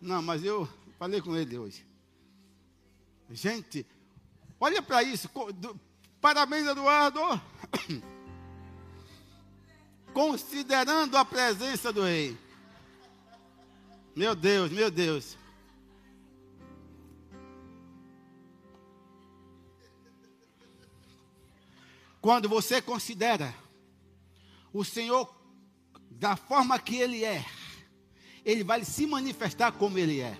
Não, 0.00 0.22
mas 0.22 0.44
eu 0.44 0.68
falei 0.98 1.20
com 1.20 1.34
ele 1.34 1.58
hoje. 1.58 1.84
Gente, 3.30 3.84
olha 4.60 4.80
para 4.80 5.02
isso. 5.02 5.28
Parabéns, 6.20 6.66
Eduardo. 6.66 7.20
Considerando 10.14 11.16
a 11.16 11.24
presença 11.24 11.92
do 11.92 12.02
rei. 12.02 12.45
Meu 14.16 14.34
Deus, 14.34 14.72
meu 14.72 14.90
Deus. 14.90 15.36
Quando 22.18 22.48
você 22.48 22.80
considera 22.80 23.54
o 24.72 24.82
Senhor 24.82 25.30
da 26.10 26.34
forma 26.34 26.78
que 26.78 26.96
Ele 26.96 27.26
é, 27.26 27.44
Ele 28.42 28.64
vai 28.64 28.82
se 28.86 29.06
manifestar 29.06 29.72
como 29.72 29.98
Ele 29.98 30.22
é. 30.22 30.34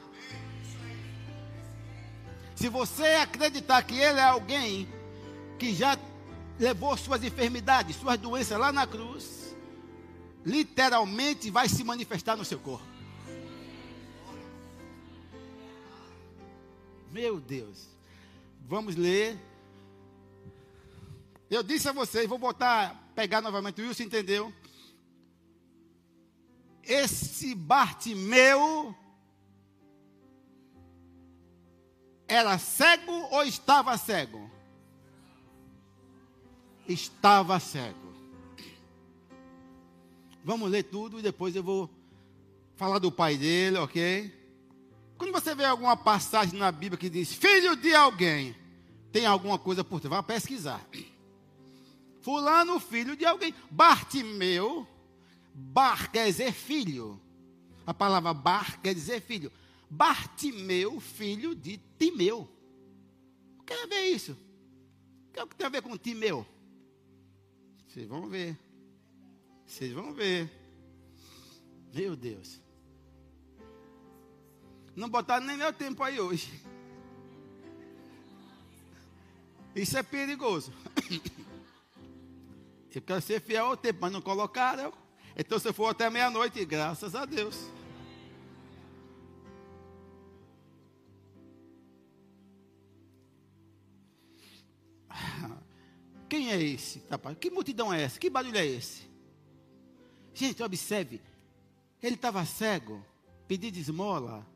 Se 2.54 2.70
você 2.70 3.04
acreditar 3.16 3.82
que 3.82 3.94
Ele 3.94 4.18
é 4.18 4.24
alguém 4.24 4.88
que 5.58 5.74
já 5.74 5.98
levou 6.58 6.96
suas 6.96 7.22
enfermidades, 7.22 7.96
suas 7.96 8.18
doenças 8.18 8.58
lá 8.58 8.72
na 8.72 8.86
cruz, 8.86 9.54
literalmente 10.46 11.50
vai 11.50 11.68
se 11.68 11.84
manifestar 11.84 12.36
no 12.36 12.44
seu 12.44 12.58
corpo. 12.58 12.95
Meu 17.16 17.40
Deus. 17.40 17.88
Vamos 18.68 18.94
ler. 18.94 19.38
Eu 21.48 21.62
disse 21.62 21.88
a 21.88 21.92
vocês, 21.92 22.28
vou 22.28 22.36
botar, 22.36 23.10
pegar 23.14 23.40
novamente 23.40 23.80
o 23.80 23.86
Wilson, 23.86 24.02
entendeu? 24.02 24.52
Esse 26.82 27.54
Bartimeu 27.54 28.94
era 32.28 32.58
cego 32.58 33.12
ou 33.30 33.44
estava 33.44 33.96
cego? 33.96 34.50
Estava 36.86 37.58
cego. 37.58 38.14
Vamos 40.44 40.70
ler 40.70 40.82
tudo 40.82 41.18
e 41.18 41.22
depois 41.22 41.56
eu 41.56 41.62
vou 41.62 41.88
falar 42.74 42.98
do 42.98 43.10
pai 43.10 43.38
dele, 43.38 43.78
ok? 43.78 44.45
Quando 45.18 45.32
você 45.32 45.54
vê 45.54 45.64
alguma 45.64 45.96
passagem 45.96 46.58
na 46.58 46.70
Bíblia 46.70 46.98
que 46.98 47.08
diz 47.08 47.32
filho 47.32 47.76
de 47.76 47.94
alguém, 47.94 48.54
tem 49.12 49.24
alguma 49.24 49.58
coisa 49.58 49.82
por 49.82 50.00
trás, 50.00 50.10
vá 50.10 50.22
pesquisar. 50.22 50.86
Fulano, 52.20 52.78
filho 52.80 53.16
de 53.16 53.24
alguém. 53.24 53.54
Bartimeu, 53.70 54.86
bar 55.54 56.10
quer 56.10 56.26
dizer 56.26 56.52
filho. 56.52 57.20
A 57.86 57.94
palavra 57.94 58.34
bar 58.34 58.80
quer 58.80 58.94
dizer 58.94 59.20
filho. 59.20 59.50
Bartimeu, 59.88 61.00
filho 61.00 61.54
de 61.54 61.78
Timeu. 61.98 62.48
Quer 63.64 63.86
ver 63.86 64.06
isso? 64.08 64.36
O 65.38 65.46
que 65.46 65.56
tem 65.56 65.66
a 65.66 65.70
ver 65.70 65.82
com 65.82 65.96
Timeu? 65.96 66.46
Vocês 67.86 68.08
vão 68.08 68.28
ver. 68.28 68.58
Vocês 69.66 69.92
vão 69.92 70.12
ver. 70.12 70.50
Meu 71.94 72.14
Deus. 72.14 72.60
Não 74.96 75.08
botaram 75.10 75.44
nem 75.44 75.58
meu 75.58 75.74
tempo 75.74 76.02
aí 76.02 76.18
hoje. 76.18 76.50
Isso 79.74 79.98
é 79.98 80.02
perigoso. 80.02 80.72
Eu 82.94 83.02
quero 83.02 83.20
ser 83.20 83.42
fiel 83.42 83.66
ao 83.66 83.76
tempo, 83.76 83.98
mas 84.00 84.10
não 84.10 84.22
colocaram. 84.22 84.90
Então 85.36 85.58
você 85.58 85.70
for 85.70 85.90
até 85.90 86.08
meia-noite, 86.08 86.64
graças 86.64 87.14
a 87.14 87.26
Deus. 87.26 87.68
Quem 96.26 96.50
é 96.50 96.58
esse? 96.58 97.02
Que 97.38 97.50
multidão 97.50 97.92
é 97.92 98.00
essa? 98.00 98.18
Que 98.18 98.30
barulho 98.30 98.56
é 98.56 98.64
esse? 98.64 99.06
Gente, 100.32 100.62
observe. 100.62 101.20
Ele 102.02 102.14
estava 102.14 102.46
cego, 102.46 103.04
pedindo 103.46 103.76
esmola. 103.76 104.55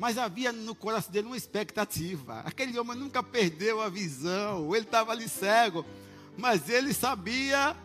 Mas 0.00 0.16
havia 0.16 0.50
no 0.50 0.74
coração 0.74 1.12
dele 1.12 1.26
uma 1.26 1.36
expectativa. 1.36 2.40
Aquele 2.40 2.78
homem 2.78 2.96
nunca 2.96 3.22
perdeu 3.22 3.82
a 3.82 3.90
visão. 3.90 4.74
Ele 4.74 4.86
estava 4.86 5.12
ali 5.12 5.28
cego. 5.28 5.84
Mas 6.38 6.70
ele 6.70 6.94
sabia 6.94 7.76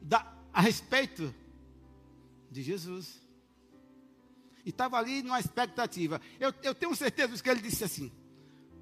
da, 0.00 0.24
a 0.52 0.60
respeito 0.60 1.34
de 2.52 2.62
Jesus. 2.62 3.20
E 4.64 4.68
estava 4.68 4.96
ali 4.96 5.24
numa 5.24 5.40
expectativa. 5.40 6.20
Eu, 6.38 6.54
eu 6.62 6.72
tenho 6.72 6.94
certeza 6.94 7.42
que 7.42 7.50
ele 7.50 7.62
disse 7.62 7.82
assim: 7.82 8.12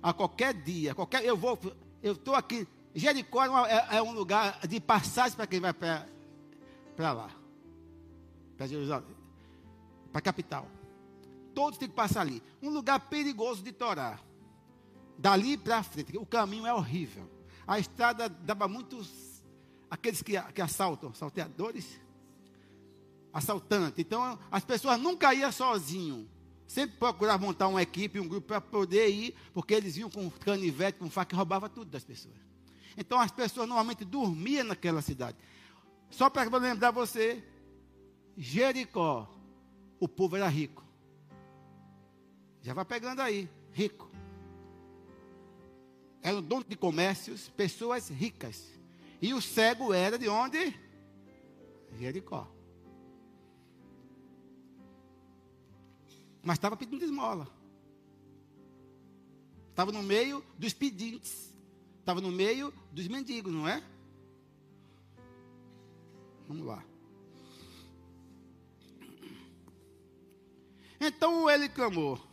a 0.02 0.12
qualquer 0.12 0.52
dia, 0.52 0.94
qualquer, 0.94 1.24
eu 1.24 1.38
vou, 1.38 1.58
eu 2.02 2.12
estou 2.12 2.34
aqui. 2.34 2.68
Jericó 2.94 3.64
é, 3.64 3.72
é, 3.72 3.96
é, 3.96 4.02
um 4.02 4.12
lugar 4.12 4.60
de 4.66 4.78
passagem 4.78 5.34
para 5.34 5.46
quem 5.46 5.58
vai 5.58 5.72
para 5.72 7.12
lá, 7.14 7.30
para 8.58 8.66
Jerusalém, 8.66 9.16
para 10.12 10.18
a 10.18 10.22
capital 10.22 10.68
todos 11.58 11.76
têm 11.76 11.88
que 11.88 11.94
passar 11.96 12.20
ali. 12.20 12.40
Um 12.62 12.70
lugar 12.70 13.00
perigoso 13.00 13.64
de 13.64 13.72
torar. 13.72 14.24
Dali 15.18 15.58
para 15.58 15.82
frente, 15.82 16.16
o 16.16 16.24
caminho 16.24 16.64
é 16.64 16.72
horrível. 16.72 17.28
A 17.66 17.80
estrada 17.80 18.28
dava 18.28 18.68
muitos, 18.68 19.42
aqueles 19.90 20.22
que, 20.22 20.40
que 20.40 20.62
assaltam, 20.62 21.12
salteadores, 21.12 22.00
assaltantes. 23.32 23.98
Então, 23.98 24.38
as 24.52 24.64
pessoas 24.64 25.00
nunca 25.00 25.34
iam 25.34 25.50
sozinho. 25.50 26.30
Sempre 26.64 26.96
procuravam 26.96 27.48
montar 27.48 27.66
uma 27.66 27.82
equipe, 27.82 28.20
um 28.20 28.28
grupo 28.28 28.46
para 28.46 28.60
poder 28.60 29.08
ir, 29.08 29.34
porque 29.52 29.74
eles 29.74 29.96
iam 29.96 30.08
com 30.08 30.30
canivete, 30.30 31.00
com 31.00 31.10
faca 31.10 31.34
e 31.34 31.36
roubava 31.36 31.68
tudo 31.68 31.90
das 31.90 32.04
pessoas. 32.04 32.36
Então, 32.96 33.18
as 33.18 33.32
pessoas 33.32 33.66
normalmente 33.66 34.04
dormiam 34.04 34.62
naquela 34.62 35.02
cidade. 35.02 35.36
Só 36.08 36.30
para 36.30 36.44
lembrar 36.56 36.92
você, 36.92 37.42
Jericó, 38.36 39.28
o 39.98 40.06
povo 40.06 40.36
era 40.36 40.46
rico. 40.46 40.86
Já 42.68 42.74
vai 42.74 42.84
pegando 42.84 43.22
aí, 43.22 43.48
rico. 43.72 44.10
eram 46.20 46.42
donos 46.42 46.68
de 46.68 46.76
comércios, 46.76 47.48
pessoas 47.48 48.10
ricas. 48.10 48.62
E 49.22 49.32
o 49.32 49.40
cego 49.40 49.94
era 49.94 50.18
de 50.18 50.28
onde? 50.28 50.78
Jericó. 51.98 52.46
Mas 56.42 56.58
estava 56.58 56.76
pedindo 56.76 57.02
esmola. 57.02 57.48
Estava 59.70 59.90
no 59.90 60.02
meio 60.02 60.44
dos 60.58 60.74
pedintes. 60.74 61.56
Estava 62.00 62.20
no 62.20 62.30
meio 62.30 62.70
dos 62.92 63.08
mendigos, 63.08 63.50
não 63.50 63.66
é? 63.66 63.82
Vamos 66.46 66.66
lá. 66.66 66.84
Então 71.00 71.48
ele 71.48 71.66
clamou: 71.70 72.27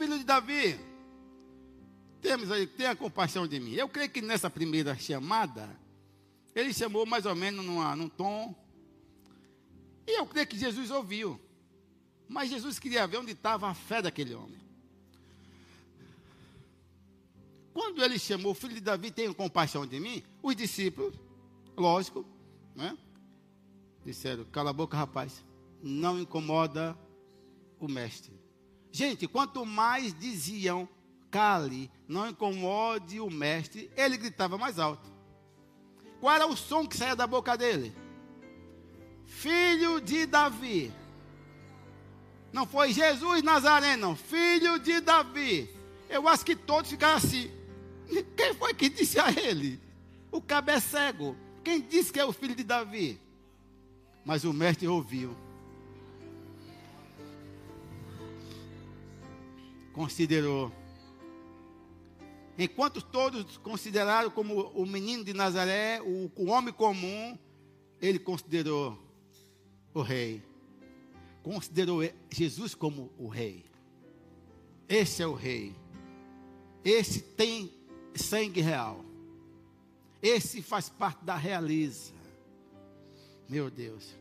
Filho 0.00 0.16
de 0.16 0.24
Davi, 0.24 0.80
temos 2.22 2.50
aí, 2.50 2.66
tenha 2.66 2.96
compaixão 2.96 3.46
de 3.46 3.60
mim. 3.60 3.74
Eu 3.74 3.86
creio 3.86 4.08
que 4.08 4.22
nessa 4.22 4.48
primeira 4.48 4.96
chamada, 4.96 5.78
ele 6.54 6.72
chamou 6.72 7.04
mais 7.04 7.26
ou 7.26 7.34
menos 7.34 7.62
numa, 7.62 7.94
num 7.94 8.08
tom. 8.08 8.54
E 10.06 10.18
eu 10.18 10.24
creio 10.24 10.46
que 10.46 10.56
Jesus 10.56 10.90
ouviu. 10.90 11.38
Mas 12.26 12.48
Jesus 12.48 12.78
queria 12.78 13.06
ver 13.06 13.18
onde 13.18 13.32
estava 13.32 13.68
a 13.68 13.74
fé 13.74 14.00
daquele 14.00 14.34
homem. 14.34 14.58
Quando 17.74 18.02
ele 18.02 18.18
chamou, 18.18 18.54
filho 18.54 18.76
de 18.76 18.80
Davi, 18.80 19.10
tenha 19.10 19.34
compaixão 19.34 19.86
de 19.86 20.00
mim, 20.00 20.22
os 20.42 20.56
discípulos, 20.56 21.14
lógico, 21.76 22.24
né? 22.74 22.96
Disseram, 24.02 24.46
cala 24.46 24.70
a 24.70 24.72
boca, 24.72 24.96
rapaz. 24.96 25.44
Não 25.82 26.18
incomoda 26.18 26.96
o 27.78 27.86
mestre. 27.86 28.39
Gente, 28.92 29.28
quanto 29.28 29.64
mais 29.64 30.12
diziam, 30.12 30.88
cale, 31.30 31.90
não 32.08 32.28
incomode 32.28 33.20
o 33.20 33.30
mestre, 33.30 33.90
ele 33.96 34.16
gritava 34.16 34.58
mais 34.58 34.78
alto. 34.78 35.10
Qual 36.20 36.34
era 36.34 36.46
o 36.46 36.56
som 36.56 36.86
que 36.86 36.96
saía 36.96 37.16
da 37.16 37.26
boca 37.26 37.56
dele? 37.56 37.94
Filho 39.24 40.00
de 40.00 40.26
Davi. 40.26 40.92
Não 42.52 42.66
foi 42.66 42.92
Jesus 42.92 43.42
Nazareno, 43.42 44.16
filho 44.16 44.78
de 44.78 45.00
Davi. 45.00 45.70
Eu 46.08 46.26
acho 46.26 46.44
que 46.44 46.56
todos 46.56 46.90
ficaram 46.90 47.16
assim. 47.16 47.50
Quem 48.36 48.54
foi 48.54 48.74
que 48.74 48.88
disse 48.88 49.20
a 49.20 49.30
ele? 49.30 49.80
O 50.32 50.42
cabo 50.42 50.72
é 50.72 50.80
cego. 50.80 51.36
Quem 51.62 51.80
disse 51.80 52.12
que 52.12 52.18
é 52.18 52.24
o 52.24 52.32
filho 52.32 52.54
de 52.54 52.64
Davi? 52.64 53.20
Mas 54.24 54.44
o 54.44 54.52
mestre 54.52 54.88
ouviu. 54.88 55.36
Considerou. 60.00 60.72
Enquanto 62.58 63.02
todos 63.02 63.58
consideraram 63.58 64.30
como 64.30 64.62
o 64.70 64.86
menino 64.86 65.22
de 65.22 65.34
Nazaré, 65.34 66.00
o, 66.00 66.32
o 66.36 66.46
homem 66.46 66.72
comum, 66.72 67.38
ele 68.00 68.18
considerou 68.18 68.98
o 69.92 70.00
rei. 70.00 70.42
Considerou 71.42 72.00
Jesus 72.30 72.74
como 72.74 73.12
o 73.18 73.28
rei. 73.28 73.66
Esse 74.88 75.22
é 75.22 75.26
o 75.26 75.34
rei. 75.34 75.76
Esse 76.82 77.20
tem 77.20 77.70
sangue 78.14 78.62
real. 78.62 79.04
Esse 80.22 80.62
faz 80.62 80.88
parte 80.88 81.22
da 81.26 81.36
realiza. 81.36 82.14
Meu 83.46 83.70
Deus. 83.70 84.16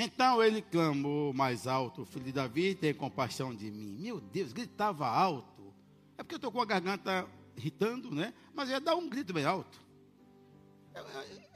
Então 0.00 0.40
ele 0.40 0.62
clamou 0.62 1.34
mais 1.34 1.66
alto, 1.66 2.04
filho 2.04 2.26
de 2.26 2.32
Davi, 2.32 2.76
tem 2.76 2.94
compaixão 2.94 3.52
de 3.52 3.68
mim. 3.68 3.96
Meu 3.98 4.20
Deus, 4.20 4.52
gritava 4.52 5.08
alto. 5.08 5.74
É 6.16 6.22
porque 6.22 6.36
eu 6.36 6.38
estou 6.38 6.52
com 6.52 6.62
a 6.62 6.64
garganta 6.64 7.26
irritando, 7.56 8.14
né? 8.14 8.32
Mas 8.54 8.68
ia 8.68 8.80
dar 8.80 8.94
um 8.94 9.08
grito 9.08 9.32
bem 9.32 9.44
alto. 9.44 9.80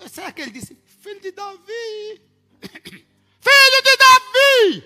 Será 0.08 0.32
que 0.32 0.42
ele 0.42 0.50
disse, 0.50 0.76
filho 0.84 1.20
de 1.20 1.30
Davi? 1.30 1.62
filho 2.60 3.82
de 3.84 3.96
Davi! 3.96 4.84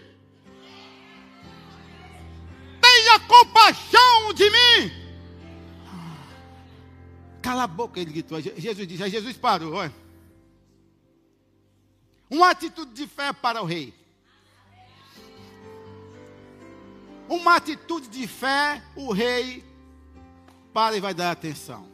Tenha 2.83 3.21
compaixão 3.21 4.35
de 4.35 4.51
mim! 4.51 5.07
Cala 7.41 7.63
a 7.63 7.67
boca, 7.67 7.99
ele 7.99 8.11
gritou. 8.11 8.39
Jesus 8.39 8.87
disse, 8.87 9.03
aí 9.03 9.11
Jesus 9.11 9.37
parou, 9.39 9.73
olha. 9.73 10.06
Uma 12.29 12.51
atitude 12.51 12.93
de 12.93 13.07
fé 13.07 13.33
para 13.33 13.63
o 13.63 13.65
rei. 13.65 13.95
Uma 17.29 17.57
atitude 17.57 18.09
de 18.09 18.27
fé, 18.27 18.83
o 18.95 19.13
rei 19.13 19.65
para 20.73 20.97
e 20.97 21.01
vai 21.01 21.15
dar 21.15 21.31
atenção. 21.31 21.89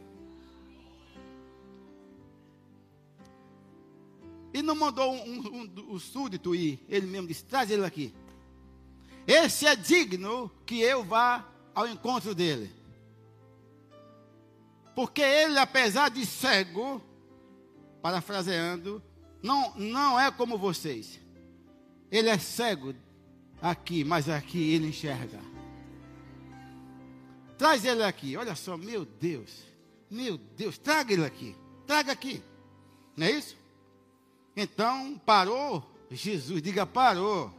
E 4.53 4.61
não 4.61 4.75
mandou 4.75 5.11
um, 5.11 5.39
um, 5.39 5.93
um, 5.95 5.99
súdito 5.99 6.53
ir, 6.53 6.85
ele 6.87 7.07
mesmo 7.07 7.27
disse: 7.27 7.45
traz 7.45 7.71
ele 7.71 7.85
aqui. 7.85 8.13
Esse 9.25 9.65
é 9.65 9.75
digno 9.75 10.51
que 10.65 10.79
eu 10.81 11.03
vá 11.03 11.47
ao 11.73 11.87
encontro 11.87 12.35
dele. 12.35 12.71
Porque 14.93 15.21
ele, 15.21 15.57
apesar 15.57 16.09
de 16.09 16.23
cego, 16.25 17.01
parafraseando, 18.01 19.01
não, 19.43 19.75
não 19.75 20.19
é 20.19 20.31
como 20.31 20.57
vocês. 20.57 21.19
Ele 22.09 22.29
é 22.29 22.37
cego 22.37 22.95
aqui, 23.61 24.03
mas 24.03 24.29
aqui 24.29 24.73
ele 24.73 24.87
enxerga. 24.87 25.39
Traz 27.57 27.83
ele 27.83 28.03
aqui. 28.03 28.37
Olha 28.37 28.55
só, 28.55 28.77
meu 28.77 29.03
Deus. 29.03 29.51
Meu 30.09 30.37
Deus, 30.37 30.77
traga 30.77 31.11
ele 31.11 31.25
aqui. 31.25 31.55
Traga 31.85 32.13
aqui. 32.13 32.41
Não 33.17 33.27
é 33.27 33.31
isso? 33.31 33.57
Então, 34.55 35.19
parou. 35.25 35.91
Jesus, 36.09 36.61
diga 36.61 36.85
parou. 36.85 37.53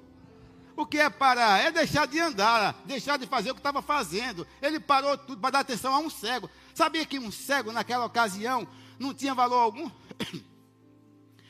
O 0.76 0.86
que 0.86 0.98
é 0.98 1.10
parar? 1.10 1.60
É 1.60 1.70
deixar 1.70 2.06
de 2.06 2.18
andar, 2.18 2.82
deixar 2.84 3.16
de 3.16 3.26
fazer 3.26 3.50
o 3.50 3.54
que 3.54 3.60
estava 3.60 3.82
fazendo. 3.82 4.46
Ele 4.60 4.80
parou 4.80 5.16
tudo 5.18 5.40
para 5.40 5.50
dar 5.50 5.60
atenção 5.60 5.94
a 5.94 5.98
um 5.98 6.10
cego. 6.10 6.50
Sabia 6.74 7.04
que 7.06 7.18
um 7.18 7.30
cego, 7.30 7.70
naquela 7.70 8.06
ocasião, 8.06 8.66
não 8.98 9.14
tinha 9.14 9.34
valor 9.34 9.58
algum? 9.58 9.90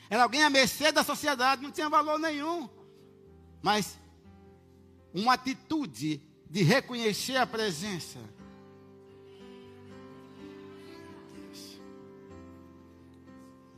Era 0.09 0.23
alguém 0.23 0.43
à 0.43 0.49
mercê 0.49 0.91
da 0.91 1.03
sociedade, 1.03 1.61
não 1.61 1.71
tinha 1.71 1.89
valor 1.89 2.19
nenhum. 2.19 2.69
Mas 3.61 3.99
uma 5.13 5.33
atitude 5.33 6.21
de 6.49 6.63
reconhecer 6.63 7.37
a 7.37 7.45
presença. 7.47 8.19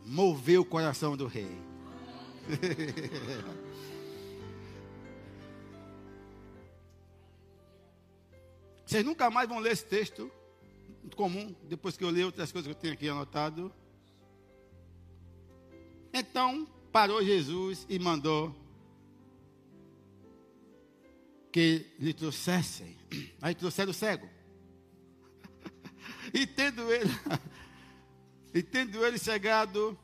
Moveu 0.05 0.61
o 0.61 0.65
coração 0.65 1.17
do 1.17 1.27
rei. 1.27 1.51
Vocês 8.85 9.03
nunca 9.03 9.29
mais 9.29 9.49
vão 9.49 9.59
ler 9.59 9.73
esse 9.73 9.85
texto 9.85 10.31
comum, 11.15 11.55
depois 11.63 11.97
que 11.97 12.03
eu 12.03 12.09
ler 12.09 12.23
outras 12.23 12.51
coisas 12.51 12.67
que 12.67 12.77
eu 12.77 12.81
tenho 12.81 12.93
aqui 12.93 13.09
anotado. 13.09 13.73
Então 16.13 16.67
parou 16.91 17.23
Jesus 17.23 17.85
e 17.89 17.99
mandou 17.99 18.55
que 21.51 21.85
lhe 21.99 22.13
trouxessem. 22.13 22.97
Aí 23.41 23.55
trouxeram 23.55 23.91
o 23.91 23.93
cego. 23.93 24.29
E 26.33 26.45
tendo 26.45 26.91
ele, 26.91 27.09
e 28.53 28.61
tendo 28.61 29.05
ele 29.05 29.17
chegado, 29.17 29.97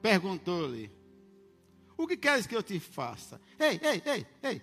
perguntou-lhe: 0.00 0.88
O 1.96 2.06
que 2.06 2.16
queres 2.16 2.46
que 2.46 2.54
eu 2.54 2.62
te 2.62 2.78
faça? 2.78 3.40
Ei, 3.58 3.80
ei, 3.82 4.02
ei, 4.06 4.26
ei. 4.42 4.62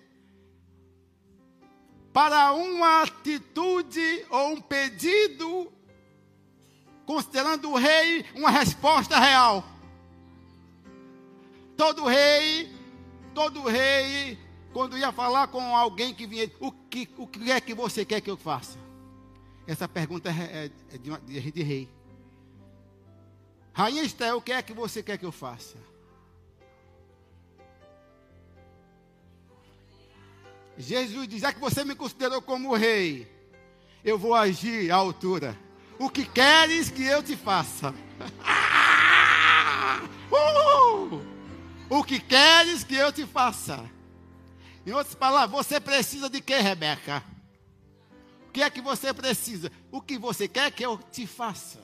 Para 2.14 2.52
uma 2.54 3.02
atitude 3.02 4.26
ou 4.30 4.54
um 4.54 4.60
pedido, 4.60 5.70
considerando 7.10 7.72
o 7.72 7.76
rei 7.76 8.24
uma 8.36 8.50
resposta 8.50 9.18
real. 9.18 9.64
Todo 11.76 12.06
rei, 12.06 12.72
todo 13.34 13.64
rei, 13.64 14.38
quando 14.72 14.96
ia 14.96 15.10
falar 15.10 15.48
com 15.48 15.74
alguém 15.74 16.14
que 16.14 16.24
vinha, 16.24 16.48
o 16.60 16.70
que, 16.70 17.08
o 17.18 17.26
que 17.26 17.50
é 17.50 17.60
que 17.60 17.74
você 17.74 18.04
quer 18.04 18.20
que 18.20 18.30
eu 18.30 18.36
faça? 18.36 18.78
Essa 19.66 19.88
pergunta 19.88 20.28
é, 20.28 20.32
é, 20.32 20.70
é 20.94 20.98
de, 20.98 21.50
de, 21.50 21.62
rei. 21.64 21.88
Rainha 23.72 24.04
Esté, 24.04 24.32
o 24.32 24.40
que 24.40 24.52
é 24.52 24.62
que 24.62 24.72
você 24.72 25.02
quer 25.02 25.18
que 25.18 25.26
eu 25.26 25.32
faça? 25.32 25.78
Jesus 30.78 31.26
diz: 31.26 31.42
é 31.42 31.52
que 31.52 31.58
você 31.58 31.82
me 31.82 31.96
considerou 31.96 32.40
como 32.40 32.72
rei, 32.76 33.28
eu 34.04 34.16
vou 34.16 34.32
agir 34.32 34.92
à 34.92 34.94
altura. 34.94 35.58
O 36.00 36.08
que 36.08 36.24
queres 36.24 36.90
que 36.90 37.04
eu 37.04 37.22
te 37.22 37.36
faça? 37.36 37.90
uh! 40.32 41.20
o 41.90 42.02
que 42.02 42.18
queres 42.18 42.82
que 42.82 42.94
eu 42.94 43.12
te 43.12 43.26
faça? 43.26 43.84
Em 44.86 44.92
outras 44.92 45.14
palavras, 45.14 45.50
você 45.50 45.78
precisa 45.78 46.30
de 46.30 46.40
quê, 46.40 46.56
Rebeca? 46.56 47.22
O 48.48 48.50
que 48.50 48.62
é 48.62 48.70
que 48.70 48.80
você 48.80 49.12
precisa? 49.12 49.70
O 49.92 50.00
que 50.00 50.16
você 50.16 50.48
quer 50.48 50.72
que 50.72 50.82
eu 50.82 50.96
te 50.96 51.26
faça? 51.26 51.78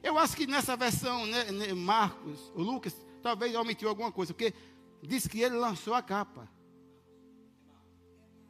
Eu 0.00 0.16
acho 0.16 0.36
que 0.36 0.46
nessa 0.46 0.76
versão, 0.76 1.26
né, 1.26 1.50
né, 1.50 1.74
Marcos, 1.74 2.38
o 2.54 2.62
Lucas, 2.62 2.94
talvez 3.20 3.52
omitiu 3.56 3.88
alguma 3.88 4.12
coisa, 4.12 4.32
porque 4.32 4.54
diz 5.02 5.26
que 5.26 5.40
ele 5.40 5.56
lançou 5.56 5.92
a 5.92 6.00
capa. 6.00 6.48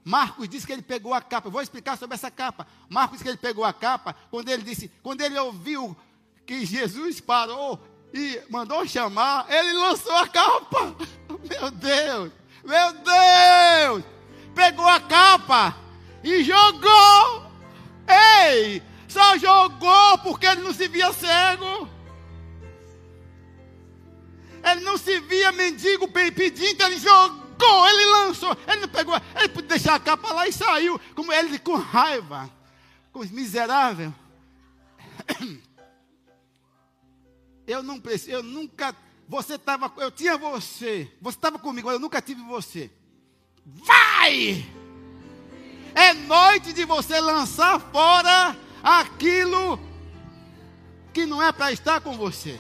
Marcos 0.05 0.49
diz 0.49 0.65
que 0.65 0.73
ele 0.73 0.83
pegou 0.83 1.15
a 1.15 1.21
capa. 1.21 1.49
Eu 1.49 1.53
vou 1.53 1.63
explicar 1.63 1.97
sobre 1.97 2.15
essa 2.15 2.31
capa. 2.31 2.67
Marcos 2.89 3.19
diz 3.19 3.23
que 3.23 3.29
ele 3.29 3.37
pegou 3.39 3.65
a 3.65 3.73
capa 3.73 4.15
quando 4.31 4.49
ele 4.49 4.63
disse, 4.63 4.91
quando 5.03 5.21
ele 5.21 5.39
ouviu 5.39 5.97
que 6.45 6.65
Jesus 6.65 7.21
parou 7.21 7.81
e 8.13 8.41
mandou 8.51 8.87
chamar, 8.87 9.47
ele 9.49 9.73
lançou 9.75 10.15
a 10.17 10.29
capa. 10.29 10.97
Meu 11.49 11.71
Deus, 11.71 12.33
meu 12.65 12.93
Deus! 12.93 14.05
Pegou 14.55 14.87
a 14.87 15.01
capa 15.01 15.77
e 16.23 16.45
jogou. 16.45 17.51
Ei, 18.07 18.83
só 19.09 19.37
jogou 19.39 20.19
porque 20.19 20.47
ele 20.47 20.63
não 20.63 20.73
se 20.73 20.87
via 20.89 21.13
cego. 21.13 21.89
Ele 24.63 24.81
não 24.83 24.97
se 24.97 25.19
via 25.21 25.51
mendigo 25.51 26.07
pedindo, 26.07 26.83
ele 26.85 26.99
jogou, 26.99 27.42
ele 27.89 28.05
lançou. 28.07 28.57
Ele 28.67 28.81
não 28.83 28.89
pegou, 28.89 29.15
ele 29.37 29.49
podia 29.49 29.69
deixar 29.69 29.95
a 29.95 30.01
capa 30.01 30.33
lá 30.33 30.47
e 30.49 30.53
saiu. 30.53 31.01
Como 31.15 31.33
ele 31.33 31.59
com 31.59 31.77
raiva, 31.77 32.51
com 33.13 33.21
miserável. 33.21 34.13
Eu 37.67 37.83
não 37.83 38.01
preciso, 38.01 38.33
eu 38.33 38.43
nunca. 38.43 38.95
Você 39.29 39.55
estava, 39.55 39.91
eu 39.99 40.11
tinha 40.11 40.37
você, 40.37 41.11
você 41.21 41.37
estava 41.37 41.59
comigo, 41.59 41.91
eu 41.91 41.99
nunca 41.99 42.21
tive 42.21 42.43
você. 42.43 42.91
Vai! 43.65 44.67
É 45.95 46.13
noite 46.13 46.73
de 46.73 46.85
você 46.85 47.21
lançar 47.21 47.81
fora 47.81 48.57
aquilo 48.83 49.79
que 51.13 51.25
não 51.25 51.43
é 51.43 51.53
para 51.53 51.73
estar 51.73 52.01
com 52.01 52.17
você. 52.17 52.59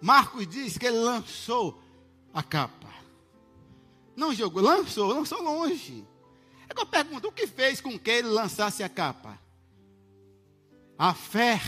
Marcos 0.00 0.46
diz 0.46 0.76
que 0.78 0.86
ele 0.86 0.98
lançou 0.98 1.82
a 2.32 2.42
capa. 2.42 2.88
Não 4.14 4.34
jogou, 4.34 4.62
lançou, 4.62 5.08
lançou 5.08 5.42
longe. 5.42 6.06
É 6.68 6.74
que 6.74 6.80
eu 6.80 6.86
pergunto, 6.86 7.28
o 7.28 7.32
que 7.32 7.46
fez 7.46 7.80
com 7.80 7.98
que 7.98 8.10
ele 8.10 8.28
lançasse 8.28 8.82
a 8.82 8.88
capa? 8.88 9.38
a 10.98 11.12
fé, 11.14 11.60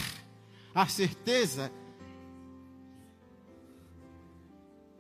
a 0.75 0.87
certeza. 0.87 1.71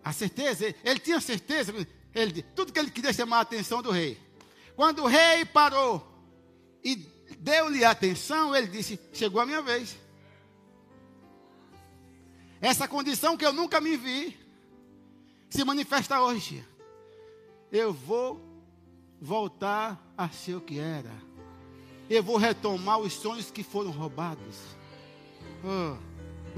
A 0.05 0.13
certeza, 0.13 0.75
ele 0.85 0.99
tinha 0.99 1.21
certeza, 1.21 1.73
ele, 2.15 2.43
tudo 2.43 2.73
que 2.73 2.79
ele 2.79 2.91
queria 2.91 3.13
chamar 3.13 3.39
a 3.39 3.43
atenção 3.43 3.83
do 3.83 3.91
rei. 3.91 4.19
Quando 4.75 5.03
o 5.03 5.07
rei 5.07 5.45
parou 5.45 6.07
e 6.83 6.97
deu-lhe 7.39 7.85
atenção, 7.85 8.55
ele 8.55 8.69
disse: 8.69 8.99
Chegou 9.13 9.41
a 9.41 9.47
minha 9.47 9.61
vez. 9.61 9.97
Essa 12.61 12.89
condição 12.89 13.37
que 13.37 13.47
eu 13.47 13.53
nunca 13.53 13.81
me 13.81 13.97
vi 13.97 14.37
se 15.49 15.65
manifesta 15.65 16.21
hoje. 16.21 16.65
Eu 17.71 17.93
vou 17.93 18.41
voltar 19.21 20.01
a 20.17 20.29
ser 20.29 20.55
o 20.55 20.61
que 20.61 20.79
era 20.79 21.29
eu 22.09 22.23
vou 22.23 22.37
retomar 22.37 22.99
os 22.99 23.13
sonhos 23.13 23.51
que 23.51 23.63
foram 23.63 23.91
roubados. 23.91 24.57
Oh, 25.63 25.97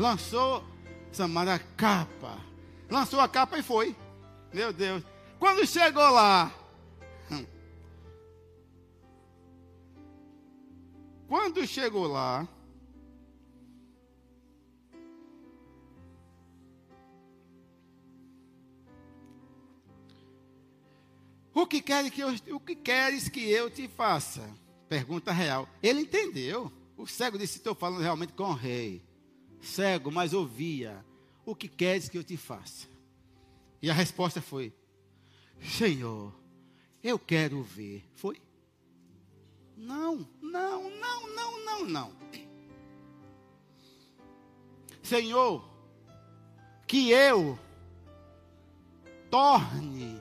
lançou 0.00 0.64
Samara 1.10 1.56
a 1.56 1.58
capa. 1.58 2.38
Lançou 2.88 3.20
a 3.20 3.28
capa 3.28 3.58
e 3.58 3.62
foi. 3.62 3.96
Meu 4.52 4.72
Deus. 4.72 5.02
Quando 5.40 5.66
chegou 5.66 6.08
lá. 6.08 6.52
Hum. 7.30 7.44
Quando 11.26 11.66
chegou 11.66 12.06
lá. 12.06 12.46
O 21.54 21.66
que, 21.66 21.82
queres 21.82 22.10
que 22.10 22.20
eu, 22.20 22.34
o 22.54 22.60
que 22.60 22.76
queres 22.76 23.28
que 23.28 23.40
eu 23.50 23.70
te 23.70 23.88
faça? 23.88 24.48
Pergunta 24.88 25.32
real. 25.32 25.68
Ele 25.82 26.02
entendeu. 26.02 26.72
O 26.96 27.06
cego 27.06 27.38
disse: 27.38 27.58
Estou 27.58 27.74
falando 27.74 28.02
realmente 28.02 28.32
com 28.32 28.44
o 28.44 28.54
rei. 28.54 29.02
Cego, 29.60 30.10
mas 30.10 30.32
ouvia. 30.32 31.04
O 31.44 31.54
que 31.54 31.68
queres 31.68 32.08
que 32.08 32.18
eu 32.18 32.24
te 32.24 32.36
faça? 32.36 32.88
E 33.82 33.90
a 33.90 33.94
resposta 33.94 34.40
foi: 34.40 34.72
Senhor, 35.60 36.34
eu 37.02 37.18
quero 37.18 37.62
ver. 37.62 38.04
Foi? 38.14 38.40
Não, 39.76 40.28
não, 40.40 40.90
não, 40.90 41.34
não, 41.34 41.64
não, 41.64 41.84
não. 41.86 42.12
Senhor, 45.02 45.68
que 46.86 47.10
eu 47.10 47.58
torne, 49.30 50.20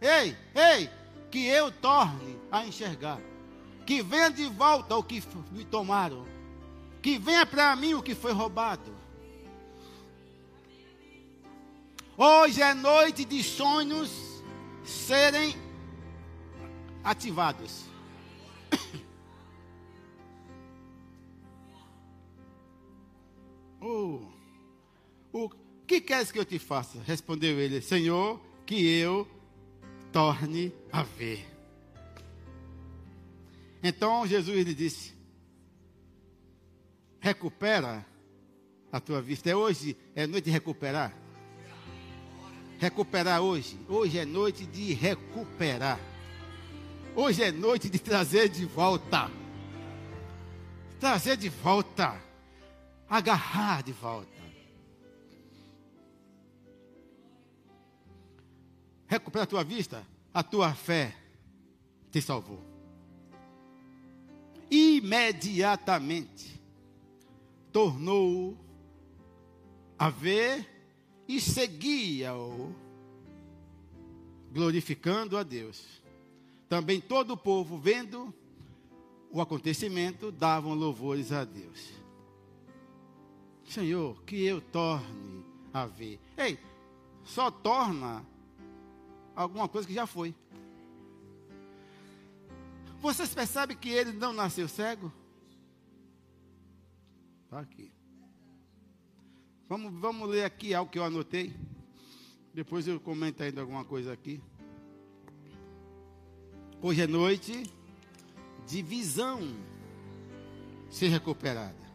ei, 0.00 0.36
ei, 0.54 0.90
que 1.30 1.46
eu 1.46 1.70
torne 1.70 2.38
a 2.50 2.66
enxergar 2.66 3.20
que 3.86 4.02
venha 4.02 4.28
de 4.28 4.46
volta 4.48 4.96
o 4.96 5.02
que 5.02 5.22
me 5.52 5.64
tomaram, 5.64 6.26
que 7.00 7.16
venha 7.18 7.46
para 7.46 7.74
mim 7.76 7.94
o 7.94 8.02
que 8.02 8.16
foi 8.16 8.32
roubado. 8.32 8.92
Hoje 12.18 12.60
é 12.60 12.74
noite 12.74 13.24
de 13.24 13.42
sonhos 13.44 14.10
serem 14.84 15.54
ativados. 17.04 17.84
Oh, 23.88 24.20
o 25.32 25.48
que 25.86 26.00
queres 26.00 26.32
que 26.32 26.38
eu 26.40 26.44
te 26.44 26.58
faça? 26.58 26.98
Respondeu 27.06 27.60
ele: 27.60 27.80
Senhor, 27.80 28.40
que 28.64 28.84
eu 28.84 29.28
torne 30.16 30.72
a 30.90 31.02
ver. 31.02 31.46
Então 33.82 34.26
Jesus 34.26 34.64
lhe 34.64 34.74
disse: 34.74 35.12
recupera 37.20 38.02
a 38.90 38.98
tua 38.98 39.20
vista. 39.20 39.50
É 39.50 39.54
hoje, 39.54 39.94
é 40.14 40.26
noite 40.26 40.46
de 40.46 40.50
recuperar. 40.50 41.12
Recuperar 42.78 43.42
hoje. 43.42 43.78
Hoje 43.86 44.18
é 44.18 44.24
noite 44.24 44.64
de 44.64 44.94
recuperar. 44.94 46.00
Hoje 47.14 47.42
é 47.42 47.52
noite 47.52 47.90
de 47.90 47.98
trazer 47.98 48.48
de 48.48 48.64
volta. 48.64 49.30
Trazer 50.98 51.36
de 51.36 51.50
volta. 51.50 52.18
Agarrar 53.06 53.82
de 53.82 53.92
volta. 53.92 54.35
Recupera 59.06 59.44
a 59.44 59.46
tua 59.46 59.64
vista, 59.64 60.06
a 60.32 60.42
tua 60.42 60.74
fé 60.74 61.14
te 62.10 62.20
salvou 62.20 62.76
imediatamente 64.70 66.60
tornou 67.72 68.56
a 69.98 70.08
ver 70.10 70.66
e 71.28 71.40
seguia-o, 71.40 72.74
glorificando 74.52 75.36
a 75.36 75.42
Deus. 75.42 76.02
Também 76.68 77.00
todo 77.00 77.32
o 77.32 77.36
povo, 77.36 77.78
vendo 77.78 78.32
o 79.30 79.40
acontecimento, 79.40 80.30
davam 80.32 80.74
louvores 80.74 81.32
a 81.32 81.44
Deus. 81.44 81.92
Senhor, 83.64 84.22
que 84.22 84.44
eu 84.44 84.60
torne 84.60 85.44
a 85.72 85.86
ver. 85.86 86.20
Ei, 86.36 86.58
só 87.24 87.50
torna 87.50 88.24
alguma 89.36 89.68
coisa 89.68 89.86
que 89.86 89.94
já 89.94 90.06
foi. 90.06 90.34
Vocês 93.00 93.32
percebem 93.32 93.76
que 93.76 93.90
ele 93.90 94.12
não 94.12 94.32
nasceu 94.32 94.66
cego? 94.66 95.12
Está 97.44 97.60
aqui. 97.60 97.92
Vamos, 99.68 99.92
vamos 100.00 100.28
ler 100.28 100.44
aqui 100.44 100.74
algo 100.74 100.90
que 100.90 100.98
eu 100.98 101.04
anotei. 101.04 101.54
Depois 102.54 102.88
eu 102.88 102.98
comento 102.98 103.42
ainda 103.42 103.60
alguma 103.60 103.84
coisa 103.84 104.12
aqui. 104.12 104.40
Hoje 106.80 107.02
é 107.02 107.06
noite 107.06 107.70
de 108.66 108.82
visão 108.82 109.40
ser 110.88 111.08
recuperada. 111.08 111.86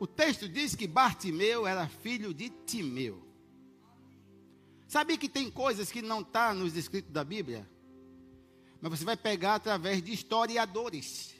O 0.00 0.06
texto 0.06 0.48
diz 0.48 0.74
que 0.74 0.88
Bartimeu 0.88 1.66
era 1.66 1.88
filho 1.88 2.34
de 2.34 2.50
Timeu. 2.50 3.31
Sabe 4.92 5.16
que 5.16 5.26
tem 5.26 5.50
coisas 5.50 5.90
que 5.90 6.02
não 6.02 6.18
estão 6.20 6.32
tá 6.32 6.52
nos 6.52 6.76
escritos 6.76 7.10
da 7.10 7.24
Bíblia? 7.24 7.66
Mas 8.78 8.90
você 8.98 9.06
vai 9.06 9.16
pegar 9.16 9.54
através 9.54 10.02
de 10.02 10.12
historiadores. 10.12 11.34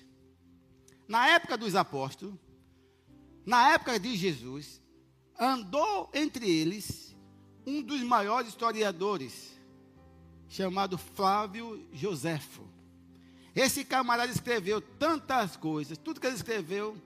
na 1.07 1.29
época 1.29 1.59
dos 1.59 1.75
apóstolos, 1.75 2.35
na 3.45 3.75
época 3.75 4.01
de 4.01 4.17
Jesus, 4.17 4.81
andou 5.39 6.11
entre 6.15 6.51
eles 6.51 7.15
um 7.67 7.83
dos 7.83 8.01
maiores 8.01 8.49
historiadores, 8.49 9.53
chamado 10.49 10.97
Flávio 10.97 11.87
Joséfo. 11.93 12.67
Esse 13.55 13.85
camarada 13.85 14.33
escreveu 14.33 14.81
tantas 14.81 15.59
coisas, 15.59 15.99
tudo 15.99 16.19
que 16.19 16.27
ele 16.27 16.37
escreveu 16.37 16.97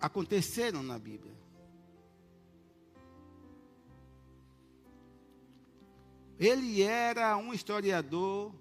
aconteceram 0.00 0.82
na 0.82 0.98
Bíblia. 0.98 1.37
Ele 6.38 6.82
era 6.82 7.36
um 7.36 7.52
historiador 7.52 8.54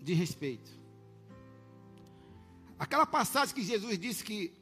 de 0.00 0.12
respeito. 0.12 0.70
Aquela 2.78 3.06
passagem 3.06 3.54
que 3.54 3.62
Jesus 3.62 3.98
disse 3.98 4.24
que 4.24 4.52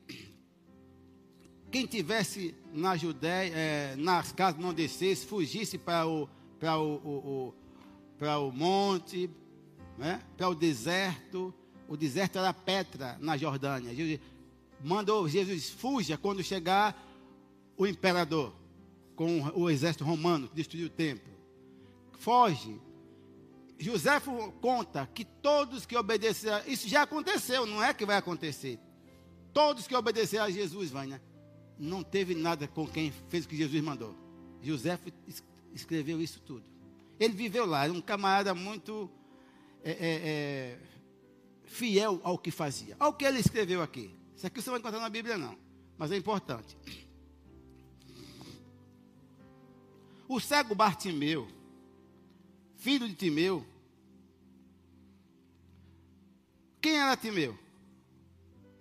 quem 1.71 1.87
tivesse 1.87 2.55
na 2.73 2.97
Judéia, 2.97 3.53
é, 3.55 3.97
nas 3.97 4.33
casas 4.33 4.61
não 4.61 4.75
descesse, 4.75 5.25
fugisse 5.25 5.79
para 5.79 6.07
o, 6.07 6.29
para 6.59 6.79
o, 6.79 6.97
o, 6.97 7.49
o, 7.49 7.55
para 8.19 8.39
o 8.39 8.53
monte, 8.53 9.31
né, 9.97 10.23
para 10.37 10.49
o 10.49 10.55
deserto. 10.55 11.55
O 11.89 11.97
deserto 11.97 12.39
era 12.39 12.53
Petra, 12.53 13.17
na 13.21 13.37
Jordânia. 13.37 13.95
Jesus 13.95 14.21
mandou 14.83 15.29
Jesus, 15.29 15.71
fuja 15.71 16.19
quando 16.19 16.43
chegar 16.43 17.07
o 17.77 17.87
imperador 17.87 18.53
com 19.17 19.41
o 19.55 19.71
exército 19.71 20.05
romano 20.05 20.49
que 20.49 20.55
destruiu 20.55 20.87
o 20.87 20.91
templo. 20.91 21.30
Foge. 22.21 22.79
José 23.79 24.21
conta 24.61 25.07
que 25.07 25.25
todos 25.25 25.87
que 25.87 25.97
obedeceram, 25.97 26.63
isso 26.67 26.87
já 26.87 27.03
aconteceu, 27.03 27.65
não 27.65 27.83
é 27.83 27.95
que 27.95 28.05
vai 28.05 28.19
acontecer. 28.19 28.79
Todos 29.55 29.87
que 29.87 29.97
obedeceram 29.97 30.45
a 30.45 30.51
Jesus, 30.51 30.91
vai, 30.91 31.07
né? 31.07 31.19
Não 31.79 32.03
teve 32.03 32.35
nada 32.35 32.69
com 32.69 32.87
quem 32.87 33.11
fez 33.31 33.47
o 33.47 33.49
que 33.49 33.57
Jesus 33.57 33.83
mandou. 33.83 34.15
José 34.63 35.01
escreveu 35.73 36.21
isso 36.21 36.41
tudo. 36.41 36.63
Ele 37.19 37.33
viveu 37.33 37.65
lá, 37.65 37.85
era 37.85 37.93
um 37.93 38.03
camarada 38.03 38.55
muito 38.55 39.11
é, 39.83 39.91
é, 39.93 39.97
é, 39.99 40.79
fiel 41.65 42.21
ao 42.23 42.37
que 42.37 42.51
fazia. 42.51 42.95
Ao 43.01 43.15
que 43.15 43.25
ele 43.25 43.39
escreveu 43.39 43.81
aqui. 43.81 44.15
Isso 44.37 44.47
aqui 44.47 44.61
você 44.61 44.69
vai 44.69 44.79
encontrar 44.79 45.01
na 45.01 45.09
Bíblia, 45.09 45.39
não. 45.39 45.57
Mas 45.97 46.13
é 46.13 46.19
importante. 46.19 46.77
O 50.29 50.39
cego 50.39 50.75
Bartimeu, 50.75 51.49
filho 52.81 53.07
de 53.07 53.15
Timeu. 53.15 53.65
Quem 56.81 56.99
era 56.99 57.17
Timeu? 57.17 57.57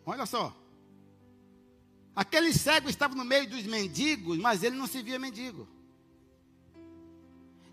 Olha 0.05 0.25
só. 0.25 0.55
Aquele 2.15 2.53
cego 2.53 2.89
estava 2.89 3.13
no 3.13 3.25
meio 3.25 3.47
dos 3.47 3.63
mendigos, 3.63 4.37
mas 4.37 4.63
ele 4.63 4.75
não 4.75 4.87
se 4.87 5.01
via 5.03 5.19
mendigo. 5.19 5.67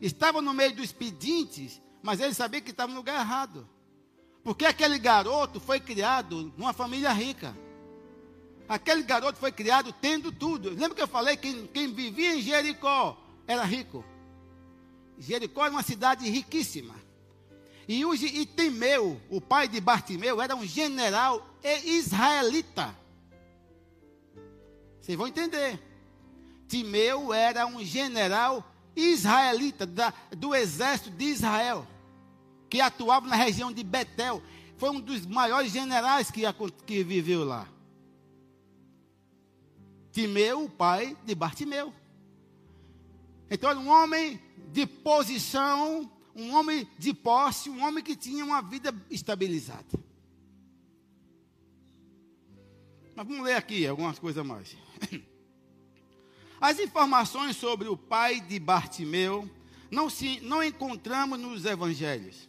Estava 0.01 0.43
no 0.43 0.53
meio 0.53 0.75
dos 0.75 0.93
pedintes, 0.93 1.81
mas 2.03 2.21
ele 2.21 2.35
sabia 2.35 2.61
que 2.61 2.71
estava 2.71 2.93
no 2.93 2.99
lugar 2.99 3.21
errado. 3.21 3.67
Porque 4.43 4.67
aquele 4.67 4.99
garoto 4.99 5.59
foi 5.59 5.81
criado 5.81 6.53
numa 6.57 6.73
família 6.73 7.13
rica. 7.13 7.57
Aquele 8.69 9.03
garoto 9.03 9.39
foi 9.39 9.53
criado 9.53 9.93
tendo 9.93 10.33
tudo. 10.33 10.71
Lembra 10.71 10.95
que 10.95 11.03
eu 11.03 11.09
falei 11.09 11.37
que 11.37 11.69
quem 11.69 11.93
vivia 11.93 12.35
em 12.35 12.43
Jericó 12.43 13.17
era 13.47 13.65
rico? 13.65 14.05
Jericó 15.19 15.65
era 15.65 15.73
uma 15.73 15.83
cidade 15.83 16.29
riquíssima. 16.29 16.95
E, 17.89 18.03
e 18.03 18.47
Timeu, 18.47 19.21
o 19.31 19.41
pai 19.41 19.69
de 19.69 19.81
Bartimeu, 19.81 20.41
era 20.41 20.57
um 20.57 20.67
general 20.67 21.47
israelita. 21.85 22.95
Vocês 25.01 25.17
vão 25.17 25.29
entender. 25.29 25.81
Timeu 26.69 27.33
era 27.33 27.65
um 27.67 27.85
general 27.85 28.65
israelita 28.97 29.87
da, 29.87 30.13
do 30.37 30.55
exército 30.55 31.11
de 31.11 31.27
Israel 31.27 31.87
que 32.69 32.81
atuava 32.81 33.29
na 33.29 33.37
região 33.37 33.73
de 33.73 33.85
Betel. 33.85 34.43
Foi 34.77 34.91
um 34.91 35.01
dos 35.01 35.25
maiores 35.25 35.73
generais 35.73 36.31
que, 36.31 36.43
que 36.85 37.05
viveu 37.05 37.45
lá. 37.45 37.69
Timeu, 40.11 40.65
o 40.65 40.71
pai 40.71 41.17
de 41.25 41.35
Bartimeu. 41.35 41.93
Então, 43.51 43.71
era 43.71 43.79
um 43.79 43.89
homem 43.89 44.41
de 44.77 44.87
posição, 44.87 46.11
um 46.35 46.55
homem 46.55 46.89
de 46.99 47.13
posse, 47.13 47.71
um 47.71 47.83
homem 47.83 48.03
que 48.03 48.15
tinha 48.15 48.45
uma 48.45 48.61
vida 48.61 48.95
estabilizada. 49.11 49.99
Mas 53.15 53.27
vamos 53.27 53.45
ler 53.45 53.55
aqui 53.55 53.87
algumas 53.87 54.19
coisas 54.19 54.45
mais. 54.45 54.77
As 56.61 56.79
informações 56.79 57.57
sobre 57.57 57.89
o 57.89 57.97
pai 57.97 58.41
de 58.41 58.59
Bartimeu 58.59 59.51
não, 59.91 60.11
se, 60.11 60.41
não 60.41 60.63
encontramos 60.63 61.39
nos 61.39 61.65
evangelhos 61.65 62.49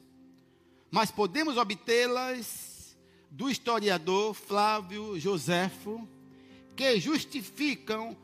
mas 0.90 1.12
podemos 1.12 1.58
obtê-las 1.58 2.98
do 3.30 3.50
historiador 3.50 4.34
Flávio 4.34 5.20
Joséfo, 5.20 6.08
que 6.76 7.00
justificam 7.00 8.16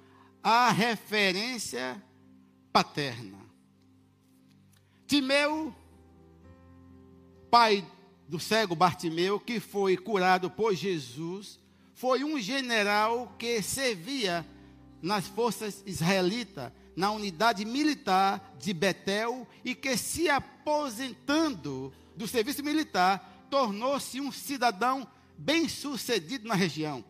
a 0.42 0.72
referência 0.72 2.02
paterna. 2.72 3.43
Timeu, 5.14 5.72
pai 7.52 7.86
do 8.28 8.40
cego 8.40 8.76
Bartimeu, 8.76 9.40
que 9.40 9.60
foi 9.60 9.96
curado 9.96 10.50
por 10.50 10.74
Jesus, 10.74 11.60
foi 11.94 12.24
um 12.24 12.42
general 12.42 13.36
que 13.38 13.62
servia 13.62 14.44
nas 15.04 15.28
forças 15.28 15.84
israelitas, 15.86 16.72
na 16.96 17.12
unidade 17.12 17.64
militar 17.64 18.56
de 18.58 18.74
Betel 18.74 19.48
e 19.64 19.76
que 19.76 19.96
se 19.96 20.32
aposentando 20.32 21.94
do 22.18 22.28
serviço 22.28 22.64
militar, 22.64 23.46
tornou-se 23.52 24.20
um 24.20 24.32
cidadão 24.32 25.08
bem-sucedido 25.38 26.48
na 26.48 26.56
região, 26.56 27.06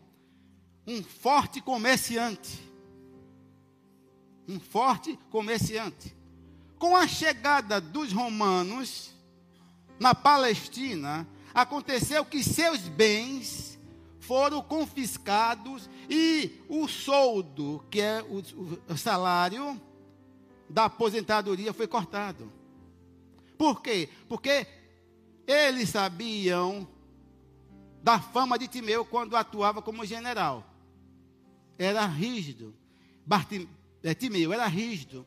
um 0.86 1.02
forte 1.02 1.58
comerciante. 1.58 2.70
Um 4.46 4.60
forte 4.60 5.18
comerciante. 5.30 6.14
Com 6.84 6.94
a 6.94 7.08
chegada 7.08 7.80
dos 7.80 8.12
romanos 8.12 9.14
na 9.98 10.14
Palestina, 10.14 11.26
aconteceu 11.54 12.26
que 12.26 12.44
seus 12.44 12.80
bens 12.80 13.78
foram 14.20 14.60
confiscados 14.60 15.88
e 16.10 16.60
o 16.68 16.86
soldo, 16.86 17.82
que 17.90 18.02
é 18.02 18.22
o, 18.24 18.42
o 18.92 18.98
salário 18.98 19.80
da 20.68 20.84
aposentadoria, 20.84 21.72
foi 21.72 21.86
cortado. 21.86 22.52
Por 23.56 23.80
quê? 23.80 24.10
Porque 24.28 24.66
eles 25.46 25.88
sabiam 25.88 26.86
da 28.02 28.20
fama 28.20 28.58
de 28.58 28.68
Timeu 28.68 29.06
quando 29.06 29.38
atuava 29.38 29.80
como 29.80 30.04
general. 30.04 30.62
Era 31.78 32.04
rígido. 32.04 32.74
Bartim, 33.24 33.66
é, 34.02 34.12
Timeu 34.12 34.52
era 34.52 34.66
rígido. 34.66 35.26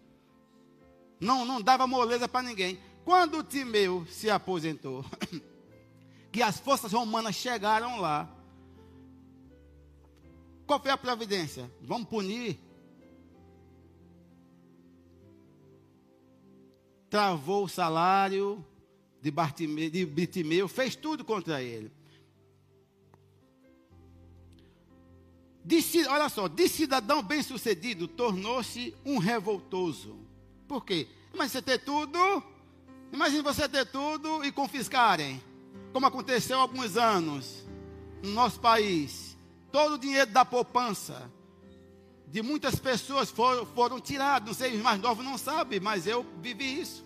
Não, 1.19 1.45
não 1.45 1.61
dava 1.61 1.87
moleza 1.87 2.27
para 2.27 2.47
ninguém. 2.47 2.79
Quando 3.03 3.43
Timeu 3.43 4.05
se 4.07 4.29
aposentou, 4.29 5.05
que 6.31 6.41
as 6.41 6.59
forças 6.59 6.91
romanas 6.91 7.35
chegaram 7.35 7.99
lá, 7.99 8.29
qual 10.65 10.81
foi 10.81 10.91
a 10.91 10.97
providência? 10.97 11.71
Vamos 11.81 12.09
punir. 12.09 12.59
Travou 17.09 17.63
o 17.63 17.69
salário, 17.69 18.63
de, 19.21 19.31
Bartimeu, 19.31 19.89
de 19.89 20.67
fez 20.67 20.95
tudo 20.95 21.23
contra 21.23 21.63
ele. 21.63 21.89
De, 25.63 25.81
olha 26.07 26.29
só, 26.29 26.47
de 26.47 26.67
cidadão 26.67 27.23
bem-sucedido, 27.23 28.07
tornou-se 28.07 28.93
um 29.05 29.17
revoltoso. 29.17 30.17
Por 30.67 30.83
quê? 30.83 31.07
Imagina 31.33 31.49
você 31.49 31.61
ter 31.61 31.79
tudo, 31.79 32.43
imagine 33.11 33.41
você 33.41 33.69
ter 33.69 33.85
tudo 33.85 34.43
e 34.43 34.51
confiscarem, 34.51 35.41
como 35.93 36.05
aconteceu 36.05 36.57
há 36.57 36.61
alguns 36.61 36.97
anos 36.97 37.63
no 38.21 38.31
nosso 38.31 38.59
país. 38.59 39.37
Todo 39.71 39.95
o 39.95 39.97
dinheiro 39.97 40.31
da 40.31 40.43
poupança 40.43 41.31
de 42.27 42.41
muitas 42.41 42.75
pessoas 42.75 43.29
foram, 43.29 43.65
foram 43.65 43.99
tirados. 43.99 44.47
Não 44.47 44.53
sei, 44.53 44.75
os 44.75 44.81
mais 44.81 44.99
novos 44.99 45.23
não 45.23 45.37
sabem, 45.37 45.79
mas 45.79 46.05
eu 46.05 46.25
vivi 46.41 46.81
isso. 46.81 47.05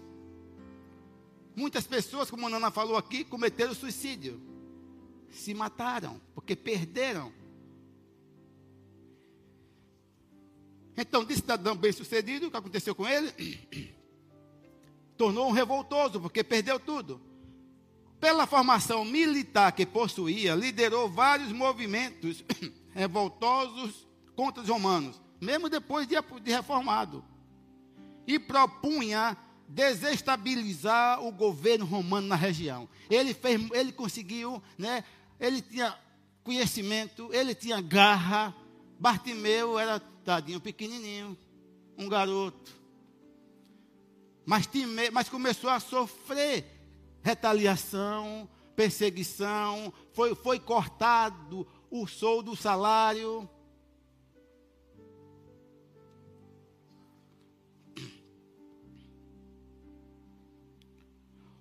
Muitas 1.56 1.86
pessoas, 1.86 2.32
como 2.32 2.48
a 2.48 2.50
Nana 2.50 2.72
falou 2.72 2.98
aqui, 2.98 3.24
cometeram 3.24 3.74
suicídio. 3.74 4.42
Se 5.30 5.54
mataram, 5.54 6.20
porque 6.34 6.56
perderam. 6.56 7.32
Então, 10.98 11.24
de 11.24 11.36
cidadão 11.36 11.76
bem 11.76 11.92
sucedido, 11.92 12.48
o 12.48 12.52
que 12.52 12.58
aconteceu 12.58 12.94
com 12.94 13.08
ele? 13.08 13.32
Tornou 15.18 15.48
um 15.48 15.52
revoltoso, 15.52 16.20
porque 16.20 16.44
perdeu 16.44 16.80
tudo. 16.80 17.22
Pela 18.20 18.46
formação 18.46 19.04
militar 19.04 19.72
que 19.72 19.86
possuía, 19.86 20.54
liderou 20.54 21.10
vários 21.10 21.52
movimentos 21.52 22.44
revoltosos 22.94 24.08
contra 24.36 24.62
os 24.62 24.70
romanos, 24.70 25.22
mesmo 25.40 25.70
depois 25.70 26.08
de, 26.08 26.16
de 26.44 26.52
reformado. 26.52 27.24
E 28.28 28.38
propunha 28.38 29.38
desestabilizar 29.68 31.24
o 31.24 31.32
governo 31.32 31.86
romano 31.86 32.28
na 32.28 32.36
região. 32.36 32.88
Ele, 33.10 33.34
fez, 33.34 33.60
ele 33.72 33.92
conseguiu, 33.92 34.62
né, 34.78 35.04
ele 35.40 35.62
tinha 35.62 35.98
conhecimento, 36.44 37.30
ele 37.34 37.56
tinha 37.56 37.82
garra. 37.82 38.56
Bartimeu 39.00 39.80
era, 39.80 40.02
tadinho, 40.22 40.62
pequenininho, 40.62 41.38
um 41.98 42.08
garoto. 42.08 42.80
Mas, 44.46 44.68
time, 44.68 45.10
mas 45.12 45.30
começou 45.30 45.70
a 45.70 45.80
sofrer 45.80 46.66
retaliação, 47.22 48.50
perseguição, 48.76 49.94
foi, 50.14 50.34
foi 50.36 50.60
cortado 50.60 51.68
o 51.90 52.08
soldo, 52.08 52.52
o 52.52 52.56
salário. 52.56 53.48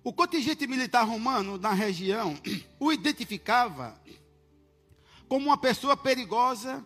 O 0.03 0.11
contingente 0.11 0.65
militar 0.65 1.03
romano 1.03 1.59
na 1.59 1.73
região 1.73 2.35
o 2.79 2.91
identificava 2.91 4.01
como 5.27 5.45
uma 5.45 5.57
pessoa 5.57 5.95
perigosa 5.95 6.85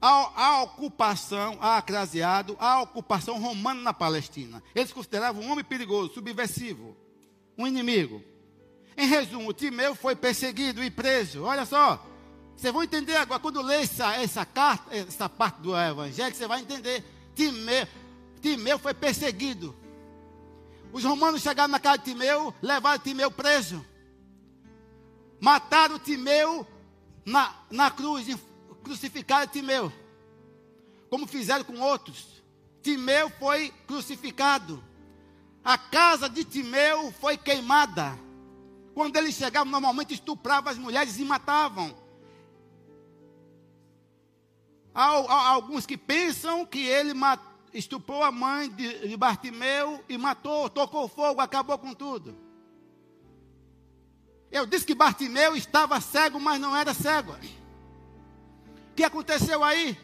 à, 0.00 0.62
ocupação, 0.62 1.58
a 1.60 1.78
acraseado, 1.78 2.56
à 2.58 2.80
ocupação 2.82 3.40
romana 3.40 3.80
na 3.80 3.94
Palestina. 3.94 4.62
Eles 4.74 4.92
consideravam 4.92 5.42
um 5.42 5.50
homem 5.50 5.64
perigoso, 5.64 6.14
subversivo, 6.14 6.96
um 7.56 7.66
inimigo. 7.66 8.22
Em 8.96 9.06
resumo, 9.06 9.52
Timeu 9.52 9.94
foi 9.94 10.16
perseguido 10.16 10.82
e 10.82 10.90
preso. 10.90 11.44
Olha 11.44 11.66
só, 11.66 12.04
vocês 12.56 12.72
vão 12.72 12.82
entender 12.82 13.16
agora, 13.16 13.40
quando 13.40 13.60
ler 13.60 13.82
essa, 13.82 14.14
essa 14.16 14.44
carta, 14.44 14.94
essa 14.94 15.28
parte 15.28 15.60
do 15.60 15.76
Evangelho, 15.76 16.34
você 16.34 16.46
vai 16.46 16.60
entender. 16.60 17.04
Timeu, 17.34 17.86
Timeu 18.40 18.78
foi 18.78 18.94
perseguido. 18.94 19.76
Os 20.92 21.04
romanos 21.04 21.42
chegaram 21.42 21.70
na 21.70 21.78
casa 21.78 21.98
de 21.98 22.04
Timeu, 22.04 22.54
levaram 22.62 22.98
Timeu 22.98 23.30
preso. 23.30 23.84
Mataram 25.38 25.98
Timeu 25.98 26.66
na, 27.26 27.54
na 27.70 27.90
cruz, 27.90 28.26
crucificaram 28.86 29.48
Timeu. 29.48 29.92
Como 31.10 31.26
fizeram 31.26 31.64
com 31.64 31.80
outros. 31.80 32.42
Timeu 32.80 33.28
foi 33.30 33.70
crucificado. 33.86 34.82
A 35.64 35.76
casa 35.76 36.28
de 36.28 36.44
Timeu 36.44 37.12
foi 37.20 37.36
queimada. 37.36 38.16
Quando 38.94 39.16
eles 39.16 39.34
chegavam, 39.34 39.70
normalmente 39.72 40.14
estupravam 40.14 40.70
as 40.70 40.78
mulheres 40.78 41.18
e 41.18 41.24
matavam. 41.24 41.94
Há, 44.94 45.04
há 45.04 45.48
alguns 45.48 45.84
que 45.84 45.96
pensam 45.96 46.64
que 46.64 46.86
ele 46.86 47.12
estuprou 47.74 48.22
a 48.22 48.30
mãe 48.30 48.70
de, 48.70 49.08
de 49.08 49.16
Bartimeu 49.16 50.02
e 50.08 50.16
matou, 50.16 50.70
tocou 50.70 51.08
fogo, 51.08 51.40
acabou 51.40 51.76
com 51.76 51.92
tudo. 51.92 52.38
Eu 54.50 54.64
disse 54.64 54.86
que 54.86 54.94
Bartimeu 54.94 55.56
estava 55.56 56.00
cego, 56.00 56.38
mas 56.38 56.60
não 56.60 56.74
era 56.74 56.94
cego. 56.94 57.36
Que 58.96 59.04
aconteceu 59.04 59.62
aí? 59.62 59.96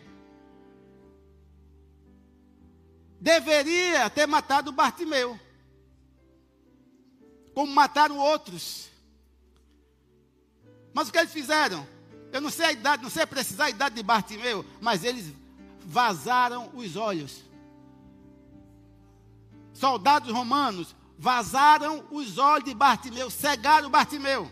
Deveria 3.20 4.10
ter 4.10 4.26
matado 4.26 4.70
Bartimeu, 4.72 5.38
como 7.54 7.72
mataram 7.72 8.18
outros. 8.18 8.90
Mas 10.92 11.08
o 11.08 11.12
que 11.12 11.18
eles 11.18 11.32
fizeram? 11.32 11.86
Eu 12.32 12.40
não 12.40 12.50
sei 12.50 12.66
a 12.66 12.72
idade, 12.72 13.02
não 13.02 13.10
sei 13.10 13.24
precisar 13.26 13.66
a 13.66 13.70
idade 13.70 13.94
de 13.94 14.02
Bartimeu, 14.02 14.64
mas 14.80 15.04
eles 15.04 15.32
vazaram 15.84 16.70
os 16.74 16.96
olhos 16.96 17.42
soldados 19.82 20.30
romanos 20.30 20.94
vazaram 21.18 22.04
os 22.10 22.38
olhos 22.38 22.64
de 22.64 22.74
Bartimeu, 22.74 23.28
cegaram 23.30 23.90
Bartimeu. 23.90 24.50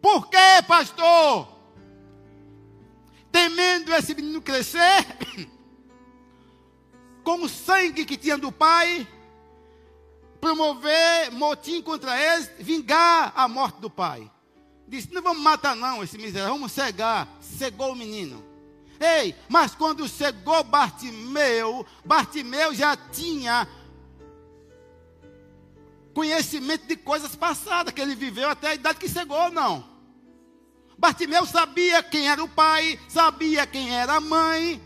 Por 0.00 0.28
quê, 0.28 0.62
pastor? 0.66 1.59
Temendo 3.30 3.92
esse 3.94 4.14
menino 4.14 4.42
crescer, 4.42 5.06
com 7.22 7.42
o 7.42 7.48
sangue 7.48 8.04
que 8.04 8.16
tinha 8.16 8.36
do 8.36 8.50
pai, 8.50 9.06
promover 10.40 11.30
motim 11.32 11.82
contra 11.82 12.18
eles, 12.20 12.50
vingar 12.58 13.32
a 13.36 13.46
morte 13.46 13.80
do 13.80 13.90
pai. 13.90 14.30
Disse: 14.88 15.12
Não 15.12 15.22
vamos 15.22 15.42
matar, 15.42 15.76
não, 15.76 16.02
esse 16.02 16.18
miserável, 16.18 16.54
vamos 16.54 16.72
cegar. 16.72 17.28
Cegou 17.40 17.92
o 17.92 17.96
menino. 17.96 18.44
Ei, 18.98 19.34
mas 19.48 19.74
quando 19.74 20.06
cegou 20.08 20.62
Bartimeu, 20.62 21.86
Bartimeu 22.04 22.74
já 22.74 22.94
tinha 22.96 23.66
conhecimento 26.12 26.86
de 26.86 26.96
coisas 26.96 27.34
passadas, 27.34 27.94
que 27.94 28.00
ele 28.00 28.14
viveu 28.14 28.50
até 28.50 28.68
a 28.68 28.74
idade 28.74 28.98
que 28.98 29.08
chegou, 29.08 29.50
não. 29.50 29.88
Bartimeu 31.00 31.46
sabia 31.46 32.02
quem 32.02 32.28
era 32.28 32.44
o 32.44 32.48
pai, 32.48 33.00
sabia 33.08 33.66
quem 33.66 33.90
era 33.90 34.16
a 34.16 34.20
mãe, 34.20 34.78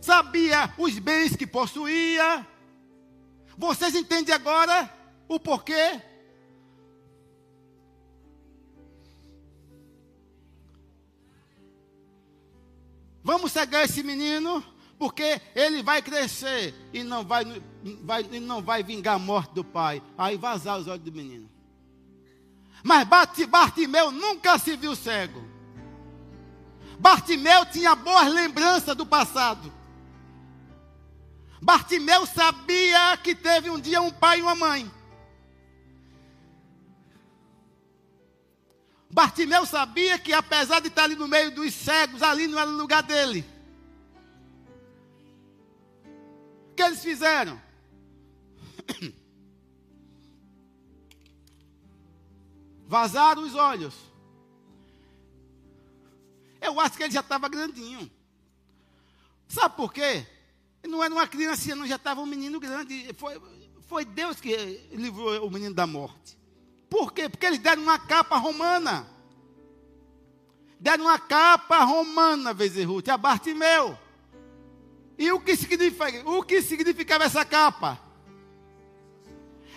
sabia 0.00 0.72
os 0.78 0.96
bens 0.96 1.34
que 1.34 1.44
possuía. 1.44 2.46
Vocês 3.58 3.92
entendem 3.96 4.32
agora 4.32 4.88
o 5.26 5.40
porquê? 5.40 6.00
Vamos 13.24 13.50
cegar 13.50 13.84
esse 13.84 14.04
menino? 14.04 14.64
porque 14.98 15.42
ele 15.54 15.82
vai 15.82 16.00
crescer 16.00 16.74
e 16.90 17.02
não 17.02 17.22
vai, 17.22 17.44
vai, 18.02 18.26
e 18.32 18.40
não 18.40 18.62
vai 18.62 18.82
vingar 18.82 19.16
a 19.16 19.18
morte 19.18 19.52
do 19.52 19.62
pai. 19.62 20.02
Aí 20.16 20.38
vazar 20.38 20.78
os 20.78 20.86
olhos 20.86 21.02
do 21.02 21.12
menino. 21.12 21.50
Mas 22.82 23.06
Bartimeu 23.46 24.10
nunca 24.10 24.58
se 24.58 24.74
viu 24.74 24.96
cego. 24.96 25.55
Bartimeu 26.98 27.66
tinha 27.66 27.94
boas 27.94 28.32
lembranças 28.32 28.96
do 28.96 29.06
passado. 29.06 29.72
Bartimeu 31.60 32.26
sabia 32.26 33.16
que 33.16 33.34
teve 33.34 33.70
um 33.70 33.80
dia 33.80 34.00
um 34.00 34.10
pai 34.10 34.38
e 34.38 34.42
uma 34.42 34.54
mãe. 34.54 34.90
Bartimeu 39.10 39.64
sabia 39.64 40.18
que 40.18 40.32
apesar 40.32 40.80
de 40.80 40.88
estar 40.88 41.04
ali 41.04 41.16
no 41.16 41.26
meio 41.26 41.50
dos 41.50 41.72
cegos, 41.72 42.22
ali 42.22 42.46
não 42.46 42.58
era 42.58 42.70
o 42.70 42.76
lugar 42.76 43.02
dele. 43.02 43.56
que 46.76 46.82
eles 46.82 47.02
fizeram? 47.02 47.58
Vazaram 52.86 53.42
os 53.42 53.54
olhos. 53.54 53.94
Eu 56.66 56.80
acho 56.80 56.96
que 56.96 57.04
ele 57.04 57.12
já 57.12 57.20
estava 57.20 57.48
grandinho. 57.48 58.10
Sabe 59.48 59.76
por 59.76 59.92
quê? 59.92 60.26
Não 60.86 61.02
era 61.02 61.14
uma 61.14 61.26
criança, 61.26 61.74
não 61.74 61.86
já 61.86 61.96
estava 61.96 62.20
um 62.20 62.26
menino 62.26 62.58
grande. 62.58 63.14
Foi, 63.16 63.40
foi 63.88 64.04
Deus 64.04 64.40
que 64.40 64.54
livrou 64.92 65.46
o 65.46 65.50
menino 65.50 65.74
da 65.74 65.86
morte. 65.86 66.36
Por 66.90 67.12
quê? 67.12 67.28
Porque 67.28 67.46
eles 67.46 67.58
deram 67.58 67.82
uma 67.82 67.98
capa 67.98 68.36
romana. 68.36 69.06
Deram 70.78 71.04
uma 71.04 71.18
capa 71.18 71.84
romana, 71.84 72.52
Vezerute, 72.52 73.10
a 73.10 73.16
Bartimeu. 73.16 73.98
E 75.18 75.32
o 75.32 75.40
que, 75.40 75.56
significa, 75.56 76.28
o 76.28 76.42
que 76.42 76.60
significava 76.60 77.24
essa 77.24 77.44
capa? 77.44 77.98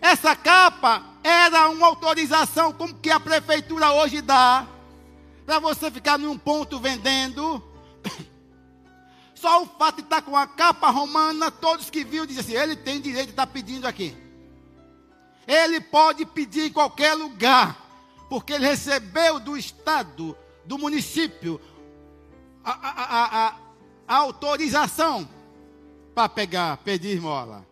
Essa 0.02 0.36
capa 0.36 1.04
era 1.24 1.70
uma 1.70 1.88
autorização 1.88 2.74
como 2.74 2.96
que 2.96 3.10
a 3.10 3.20
prefeitura 3.20 3.92
hoje 3.92 4.22
dá 4.22 4.68
para 5.50 5.58
você 5.58 5.90
ficar 5.90 6.20
num 6.20 6.38
ponto 6.38 6.78
vendendo. 6.78 7.60
Só 9.34 9.64
o 9.64 9.66
fato 9.66 9.96
de 9.96 10.02
estar 10.04 10.22
com 10.22 10.38
a 10.38 10.46
capa 10.46 10.92
romana, 10.92 11.50
todos 11.50 11.90
que 11.90 12.04
viram 12.04 12.28
dizem 12.28 12.42
assim: 12.42 12.54
ele 12.54 12.76
tem 12.76 13.02
direito 13.02 13.26
de 13.26 13.32
estar 13.32 13.48
pedindo 13.48 13.88
aqui. 13.88 14.16
Ele 15.48 15.82
pode 15.82 16.24
pedir 16.24 16.68
em 16.68 16.72
qualquer 16.72 17.16
lugar, 17.16 17.76
porque 18.30 18.54
ele 18.54 18.68
recebeu 18.68 19.40
do 19.40 19.58
Estado, 19.58 20.38
do 20.66 20.78
município, 20.78 21.60
a, 22.64 22.72
a, 22.72 23.48
a, 23.48 23.56
a 24.08 24.16
autorização 24.18 25.28
para 26.14 26.30
pegar, 26.30 26.78
pedir 26.78 27.16
esmola. 27.16 27.68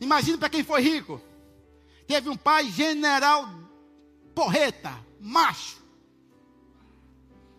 Imagina 0.00 0.38
para 0.38 0.50
quem 0.50 0.64
foi 0.64 0.82
rico. 0.82 1.20
Teve 2.04 2.28
um 2.28 2.36
pai 2.36 2.68
general 2.68 3.67
porreta, 4.38 4.96
macho, 5.20 5.82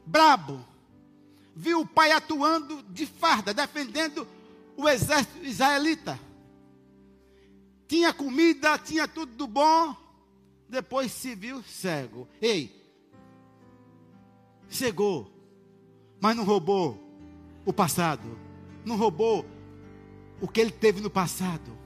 brabo. 0.05 0.65
Viu 1.53 1.81
o 1.81 1.85
pai 1.85 2.13
atuando 2.13 2.81
de 2.83 3.05
farda, 3.05 3.53
defendendo 3.53 4.25
o 4.77 4.87
exército 4.87 5.43
israelita. 5.43 6.17
Tinha 7.85 8.13
comida, 8.13 8.77
tinha 8.77 9.09
tudo 9.09 9.35
do 9.35 9.45
bom. 9.45 9.93
depois 10.69 11.11
se 11.11 11.35
viu 11.35 11.61
cego. 11.63 12.29
Ei, 12.41 12.73
cegou, 14.69 15.29
mas 16.21 16.33
não 16.33 16.45
roubou 16.45 16.97
o 17.65 17.73
passado, 17.73 18.39
não 18.85 18.95
roubou 18.95 19.45
o 20.39 20.47
que 20.47 20.61
ele 20.61 20.71
teve 20.71 21.01
no 21.01 21.09
passado. 21.09 21.77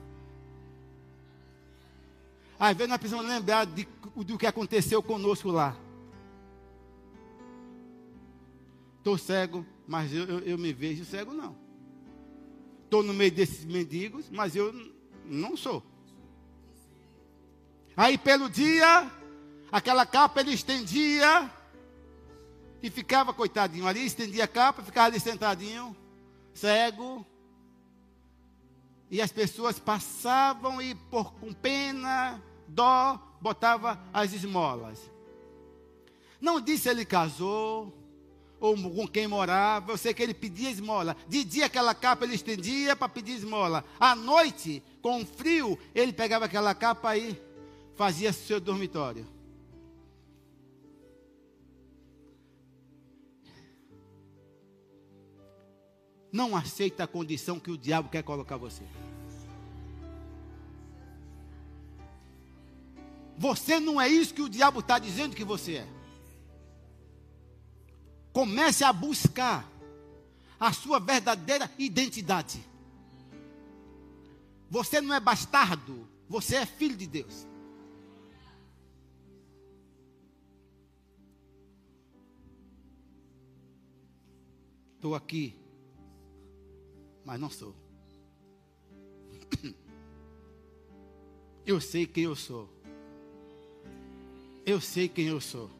Às 2.66 2.74
vezes 2.78 2.88
nós 2.88 2.98
precisamos 2.98 3.28
lembrar 3.28 3.66
de, 3.66 3.86
do 4.16 4.38
que 4.38 4.46
aconteceu 4.46 5.02
conosco 5.02 5.50
lá. 5.50 5.76
Estou 8.96 9.18
cego, 9.18 9.66
mas 9.86 10.10
eu, 10.14 10.24
eu, 10.24 10.38
eu, 10.40 10.56
me 10.56 10.72
vejo 10.72 11.04
cego, 11.04 11.34
não. 11.34 11.54
Estou 12.84 13.02
no 13.02 13.12
meio 13.12 13.30
desses 13.30 13.66
mendigos, 13.66 14.30
mas 14.30 14.56
eu 14.56 14.72
não 15.26 15.58
sou. 15.58 15.82
Aí 17.94 18.16
pelo 18.16 18.48
dia, 18.48 19.10
aquela 19.70 20.06
capa 20.06 20.40
ele 20.40 20.54
estendia 20.54 21.50
e 22.82 22.88
ficava 22.88 23.34
coitadinho 23.34 23.86
ali, 23.86 24.06
estendia 24.06 24.44
a 24.44 24.48
capa, 24.48 24.82
ficava 24.82 25.08
ali 25.08 25.20
sentadinho, 25.20 25.94
cego. 26.54 27.26
E 29.10 29.20
as 29.20 29.30
pessoas 29.30 29.78
passavam 29.78 30.80
e 30.80 30.94
por 30.94 31.34
com 31.34 31.52
pena, 31.52 32.42
dó, 32.68 33.20
botava 33.40 34.02
as 34.12 34.32
esmolas. 34.32 35.10
Não 36.40 36.60
disse 36.60 36.88
ele 36.88 37.04
casou 37.04 37.92
ou 38.60 38.74
com 38.76 39.06
quem 39.06 39.28
morava, 39.28 39.92
eu 39.92 39.96
sei 39.98 40.14
que 40.14 40.22
ele 40.22 40.32
pedia 40.32 40.70
esmola. 40.70 41.16
De 41.28 41.44
dia 41.44 41.66
aquela 41.66 41.94
capa 41.94 42.24
ele 42.24 42.34
estendia 42.34 42.96
para 42.96 43.08
pedir 43.08 43.32
esmola. 43.32 43.84
À 44.00 44.14
noite, 44.14 44.82
com 45.02 45.24
frio, 45.26 45.78
ele 45.94 46.12
pegava 46.12 46.46
aquela 46.46 46.74
capa 46.74 47.16
e 47.16 47.38
fazia 47.94 48.32
seu 48.32 48.58
dormitório. 48.60 49.26
Não 56.32 56.56
aceita 56.56 57.04
a 57.04 57.06
condição 57.06 57.60
que 57.60 57.70
o 57.70 57.78
diabo 57.78 58.08
quer 58.08 58.22
colocar 58.22 58.56
você. 58.56 58.82
Você 63.36 63.80
não 63.80 64.00
é 64.00 64.08
isso 64.08 64.32
que 64.32 64.42
o 64.42 64.48
diabo 64.48 64.80
está 64.80 64.98
dizendo 64.98 65.34
que 65.34 65.44
você 65.44 65.76
é. 65.76 65.88
Comece 68.32 68.84
a 68.84 68.92
buscar 68.92 69.68
a 70.58 70.72
sua 70.72 70.98
verdadeira 70.98 71.70
identidade. 71.78 72.64
Você 74.70 75.00
não 75.00 75.14
é 75.14 75.20
bastardo, 75.20 76.08
você 76.28 76.56
é 76.56 76.66
filho 76.66 76.96
de 76.96 77.06
Deus. 77.06 77.46
Estou 84.96 85.14
aqui, 85.14 85.54
mas 87.24 87.38
não 87.38 87.50
sou. 87.50 87.74
Eu 91.66 91.80
sei 91.80 92.06
quem 92.06 92.24
eu 92.24 92.36
sou. 92.36 92.73
Eu 94.66 94.80
sei 94.80 95.08
quem 95.08 95.26
eu 95.26 95.40
sou. 95.40 95.70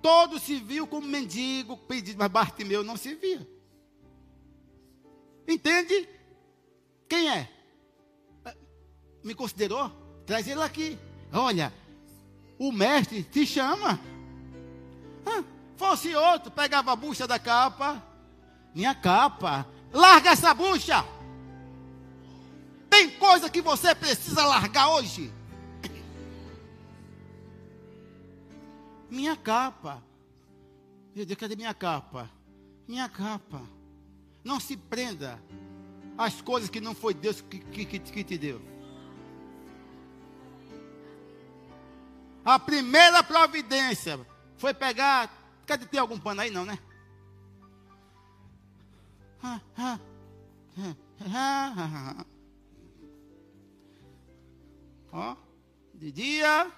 Todo 0.00 0.38
se 0.38 0.56
viu 0.56 0.86
como 0.86 1.06
mendigo, 1.06 1.76
pedido, 1.76 2.18
mas 2.18 2.30
Bartimeu 2.30 2.82
não 2.82 2.96
se 2.96 3.14
via. 3.14 3.46
Entende? 5.46 6.08
Quem 7.08 7.30
é? 7.30 7.48
Me 9.22 9.34
considerou? 9.34 9.90
Traz 10.26 10.46
ele 10.48 10.62
aqui. 10.62 10.98
Olha, 11.32 11.72
o 12.58 12.72
mestre 12.72 13.22
te 13.22 13.46
chama. 13.46 13.98
Ah, 15.24 15.44
Fosse 15.82 16.14
outro, 16.14 16.48
pegava 16.48 16.92
a 16.92 16.96
bucha 16.96 17.26
da 17.26 17.40
capa. 17.40 18.00
Minha 18.72 18.94
capa. 18.94 19.66
Larga 19.92 20.30
essa 20.30 20.54
bucha. 20.54 21.04
Tem 22.88 23.10
coisa 23.10 23.50
que 23.50 23.60
você 23.60 23.92
precisa 23.92 24.44
largar 24.44 24.90
hoje. 24.90 25.32
Minha 29.12 29.36
capa. 29.36 30.02
Meu 31.14 31.26
Deus, 31.26 31.38
cadê 31.38 31.54
minha 31.54 31.74
capa? 31.74 32.30
Minha 32.88 33.10
capa. 33.10 33.60
Não 34.42 34.58
se 34.58 34.74
prenda 34.74 35.38
às 36.16 36.40
coisas 36.40 36.70
que 36.70 36.80
não 36.80 36.94
foi 36.94 37.12
Deus 37.12 37.42
que, 37.42 37.58
que, 37.58 37.98
que 37.98 38.24
te 38.24 38.38
deu. 38.38 38.58
A 42.42 42.58
primeira 42.58 43.22
providência 43.22 44.18
foi 44.56 44.72
pegar 44.72 45.30
Cadê 45.66 45.84
tem 45.84 46.00
algum 46.00 46.18
pano 46.18 46.40
aí 46.40 46.50
não, 46.50 46.64
né? 46.64 46.78
Ó, 55.12 55.36
de 55.94 56.10
dia. 56.10 56.72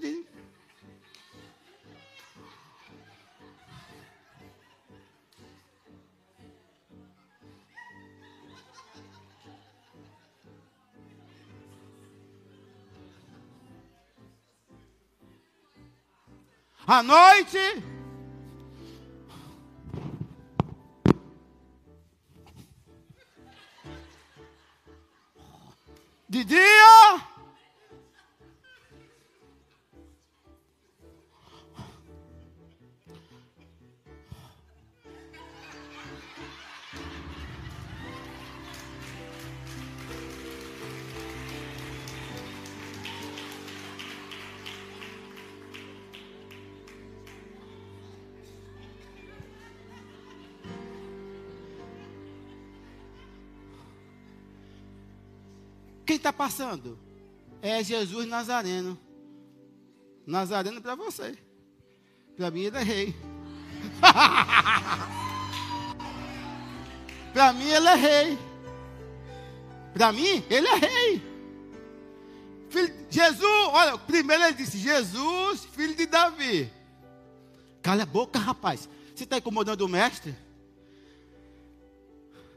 Trim. 0.00 0.24
à 16.90 17.02
noite. 17.04 17.89
Quem 56.10 56.16
está 56.16 56.32
passando? 56.32 56.98
É 57.62 57.84
Jesus 57.84 58.26
Nazareno. 58.26 58.98
Nazareno 60.26 60.82
para 60.82 60.96
você. 60.96 61.38
Para 62.36 62.50
mim 62.50 62.62
ele 62.62 62.78
é 62.78 62.82
rei. 62.82 63.14
para 67.32 67.52
mim 67.52 67.68
ele 67.68 67.86
é 67.86 67.94
rei. 67.94 68.36
Para 69.94 70.12
mim 70.12 70.44
ele 70.50 70.66
é 70.66 70.74
rei. 70.74 71.22
Filho, 72.70 72.92
Jesus, 73.08 73.68
olha, 73.68 73.96
primeiro 73.96 74.42
ele 74.42 74.54
disse: 74.54 74.78
Jesus, 74.78 75.64
filho 75.66 75.94
de 75.94 76.06
Davi. 76.06 76.72
Cala 77.82 78.02
a 78.02 78.06
boca, 78.06 78.36
rapaz. 78.36 78.88
Você 79.14 79.22
está 79.22 79.38
incomodando 79.38 79.82
o 79.82 79.88
mestre? 79.88 80.34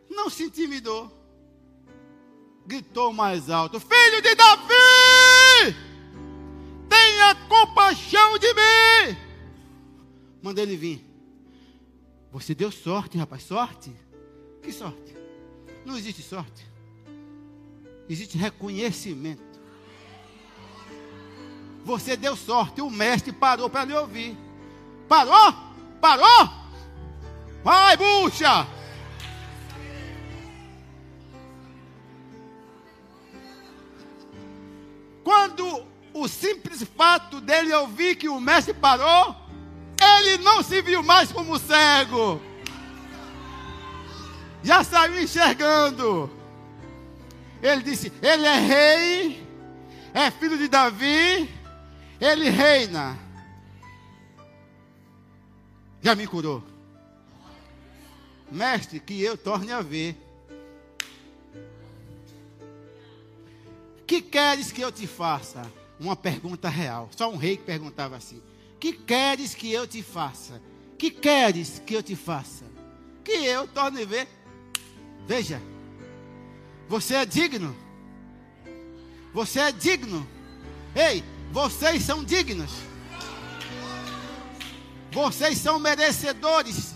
Não 0.10 0.28
se 0.28 0.42
intimidou 0.42 1.23
gritou 2.66 3.14
mais 3.14 3.50
alto: 3.50 3.80
Filho 3.80 4.22
de 4.22 4.36
Davi, 4.36 5.76
tenha 6.90 7.36
compaixão 7.48 8.38
de 8.38 8.54
mim. 8.54 9.18
Manda 10.42 10.62
ele 10.62 10.76
vir. 10.76 11.06
Você 12.32 12.56
deu 12.56 12.72
sorte, 12.72 13.18
rapaz, 13.18 13.44
sorte? 13.44 13.96
Que 14.62 14.72
sorte? 14.72 15.16
Não 15.86 15.98
existe 15.98 16.22
sorte. 16.22 16.66
Existe 18.10 18.38
reconhecimento. 18.38 19.54
Você 21.86 22.16
deu 22.16 22.36
sorte, 22.36 22.82
o 22.82 22.90
mestre 22.90 23.32
parou 23.32 23.70
para 23.70 23.86
lhe 23.86 23.94
ouvir. 23.94 24.38
Parou? 25.08 25.54
Parou? 26.02 26.50
Vai, 27.64 27.96
bucha! 27.98 28.68
O 36.24 36.28
simples 36.28 36.84
fato 36.96 37.42
dele 37.42 37.74
ouvir 37.74 38.16
que 38.16 38.30
o 38.30 38.40
mestre 38.40 38.74
parou, 38.74 39.36
ele 40.00 40.38
não 40.38 40.64
se 40.64 40.82
viu 40.82 41.04
mais 41.04 41.32
como 41.32 41.60
cego. 41.60 42.42
já 44.64 44.84
saiu 44.84 45.22
enxergando. 45.22 46.32
Ele 47.62 47.84
disse: 47.84 48.12
Ele 48.22 48.46
é 48.46 48.60
rei, 48.60 49.48
é 50.14 50.32
filho 50.32 50.58
de 50.58 50.70
Davi, 50.70 51.50
ele 52.22 52.50
reina. 52.50 53.20
Já 56.02 56.16
me 56.16 56.26
curou. 56.26 56.64
Mestre, 58.50 59.00
que 59.00 59.22
eu 59.22 59.38
torne 59.38 59.72
a 59.72 59.82
ver. 59.82 60.16
Que 64.06 64.22
queres 64.22 64.72
que 64.72 64.82
eu 64.82 64.92
te 64.92 65.08
faça? 65.08 65.83
Uma 66.00 66.16
pergunta 66.16 66.70
real. 66.70 67.10
Só 67.16 67.30
um 67.30 67.38
rei 67.38 67.58
que 67.58 67.64
perguntava 67.64 68.16
assim: 68.16 68.42
Que 68.80 68.94
queres 68.94 69.54
que 69.54 69.72
eu 69.72 69.88
te 69.88 70.02
faça? 70.02 70.62
Que 70.98 71.12
queres 71.12 71.82
que 71.86 71.94
eu 71.94 72.04
te 72.04 72.16
faça? 72.16 72.66
Que 73.24 73.32
eu 73.32 73.68
torne 73.68 74.06
ver. 74.06 74.28
Veja, 75.28 75.62
você 76.88 77.16
é 77.16 77.26
digno. 77.26 77.76
Você 79.34 79.60
é 79.60 79.72
digno. 79.72 80.28
Ei, 80.96 81.24
vocês 81.52 82.04
são 82.04 82.24
dignos. 82.24 82.72
Vocês 85.12 85.58
são 85.58 85.80
merecedores 85.80 86.94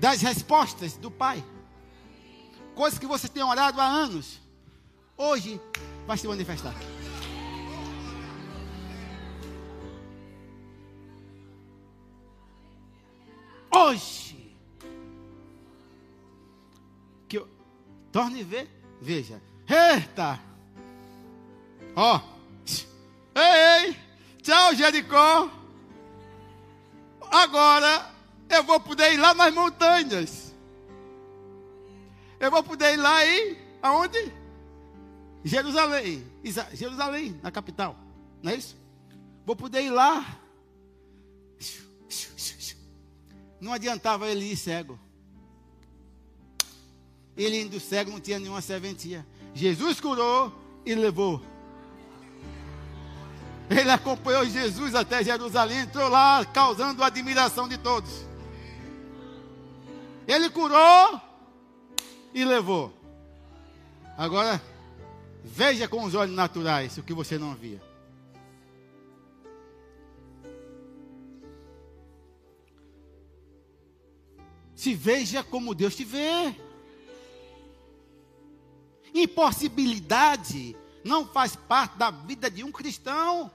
das 0.00 0.20
respostas 0.20 0.96
do 0.96 1.10
Pai. 1.10 1.44
Coisas 2.74 2.98
que 2.98 3.06
você 3.06 3.28
tem 3.28 3.42
orado 3.42 3.80
há 3.80 3.86
anos. 3.86 4.40
Hoje 5.16 5.60
vai 6.06 6.18
se 6.18 6.28
manifestar. 6.28 6.74
Hoje. 13.74 14.56
Que 17.28 17.38
eu 17.38 17.48
torne 18.12 18.42
ver, 18.42 18.68
veja. 19.00 19.40
Eita! 19.68 20.38
Ó. 21.96 22.20
Ei, 23.34 23.86
ei! 23.88 23.96
Tchau, 24.42 24.74
Jericó! 24.74 25.50
Agora 27.30 28.10
eu 28.48 28.62
vou 28.62 28.78
poder 28.78 29.12
ir 29.12 29.16
lá 29.16 29.34
nas 29.34 29.52
montanhas. 29.52 30.54
Eu 32.38 32.50
vou 32.50 32.62
poder 32.62 32.94
ir 32.94 32.96
lá 32.96 33.24
e 33.24 33.58
aonde? 33.82 34.43
Jerusalém. 35.44 36.24
Jerusalém, 36.72 37.38
na 37.42 37.50
capital. 37.50 37.96
Não 38.42 38.50
é 38.50 38.56
isso? 38.56 38.76
Vou 39.44 39.54
poder 39.54 39.82
ir 39.82 39.90
lá. 39.90 40.40
Não 43.60 43.72
adiantava 43.72 44.28
ele 44.28 44.50
ir 44.50 44.56
cego. 44.56 44.98
Ele 47.36 47.60
indo 47.60 47.78
cego 47.78 48.10
não 48.10 48.20
tinha 48.20 48.38
nenhuma 48.38 48.62
serventia. 48.62 49.26
Jesus 49.52 50.00
curou 50.00 50.52
e 50.84 50.94
levou. 50.94 51.42
Ele 53.68 53.90
acompanhou 53.90 54.44
Jesus 54.44 54.94
até 54.94 55.24
Jerusalém, 55.24 55.80
entrou 55.80 56.08
lá 56.08 56.44
causando 56.44 57.02
a 57.02 57.06
admiração 57.06 57.66
de 57.66 57.78
todos. 57.78 58.10
Ele 60.26 60.50
curou 60.50 61.20
e 62.32 62.44
levou. 62.44 62.92
Agora, 64.16 64.62
veja 65.44 65.86
com 65.86 66.02
os 66.02 66.14
olhos 66.14 66.34
naturais 66.34 66.96
o 66.96 67.02
que 67.02 67.12
você 67.12 67.38
não 67.38 67.54
via. 67.54 67.80
Se 74.74 74.94
veja 74.94 75.44
como 75.44 75.74
Deus 75.74 75.94
te 75.94 76.04
vê. 76.04 76.54
Impossibilidade 79.14 80.74
não 81.04 81.26
faz 81.26 81.54
parte 81.54 81.98
da 81.98 82.10
vida 82.10 82.50
de 82.50 82.64
um 82.64 82.72
cristão. 82.72 83.50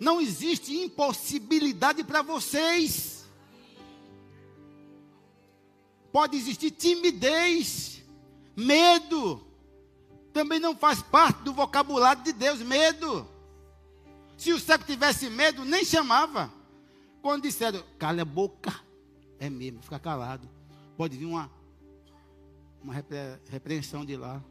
Não 0.00 0.20
existe 0.20 0.74
impossibilidade 0.74 2.02
para 2.02 2.22
vocês. 2.22 3.24
Pode 6.10 6.36
existir 6.36 6.70
timidez, 6.70 8.02
medo. 8.56 9.53
Também 10.34 10.58
não 10.58 10.76
faz 10.76 11.00
parte 11.00 11.44
do 11.44 11.54
vocabulário 11.54 12.24
de 12.24 12.32
Deus, 12.32 12.58
medo. 12.58 13.24
Se 14.36 14.52
o 14.52 14.58
cego 14.58 14.82
tivesse 14.82 15.30
medo, 15.30 15.64
nem 15.64 15.84
chamava. 15.84 16.52
Quando 17.22 17.44
disseram, 17.44 17.84
cala 17.96 18.22
a 18.22 18.24
boca, 18.24 18.74
é 19.38 19.48
mesmo, 19.48 19.80
fica 19.80 19.96
calado. 19.96 20.50
Pode 20.96 21.16
vir 21.16 21.26
uma, 21.26 21.48
uma 22.82 22.92
repre, 22.92 23.16
repreensão 23.48 24.04
de 24.04 24.16
lá. 24.16 24.42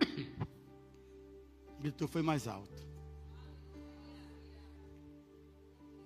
Gritou 1.78 2.08
foi 2.08 2.22
mais 2.22 2.48
alto. 2.48 2.82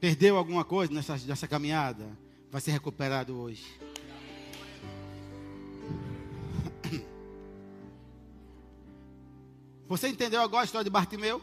Perdeu 0.01 0.37
alguma 0.37 0.65
coisa 0.65 0.93
nessa, 0.93 1.17
nessa 1.17 1.47
caminhada? 1.47 2.07
Vai 2.51 2.61
ser 2.61 2.73
recuperado 2.73 3.39
hoje. 3.39 3.86
Você 9.89 10.09
entendeu 10.09 10.41
agora 10.41 10.63
a 10.63 10.65
história 10.65 10.85
de 10.85 10.91
Bartimeu? 10.91 11.41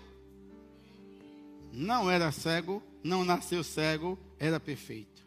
Não 1.71 2.09
era 2.11 2.31
cego, 2.31 2.83
não 3.03 3.23
nasceu 3.23 3.63
cego, 3.63 4.19
era 4.37 4.59
perfeito. 4.59 5.23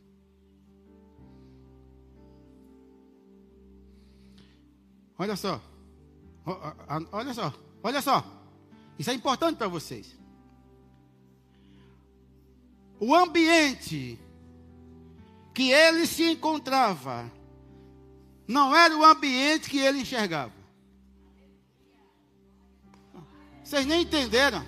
Olha 5.18 5.34
só. 5.34 5.60
Olha 7.10 7.32
só. 7.32 7.52
Olha 7.82 8.02
só. 8.02 8.24
Isso 8.98 9.10
é 9.10 9.14
importante 9.14 9.56
para 9.56 9.68
vocês. 9.68 10.14
O 13.00 13.14
ambiente 13.14 14.18
que 15.54 15.70
ele 15.70 16.06
se 16.06 16.22
encontrava 16.32 17.30
não 18.46 18.74
era 18.74 18.96
o 18.96 19.04
ambiente 19.04 19.68
que 19.68 19.78
ele 19.78 20.00
enxergava. 20.00 20.55
Vocês 23.66 23.84
nem 23.84 24.02
entenderam. 24.02 24.64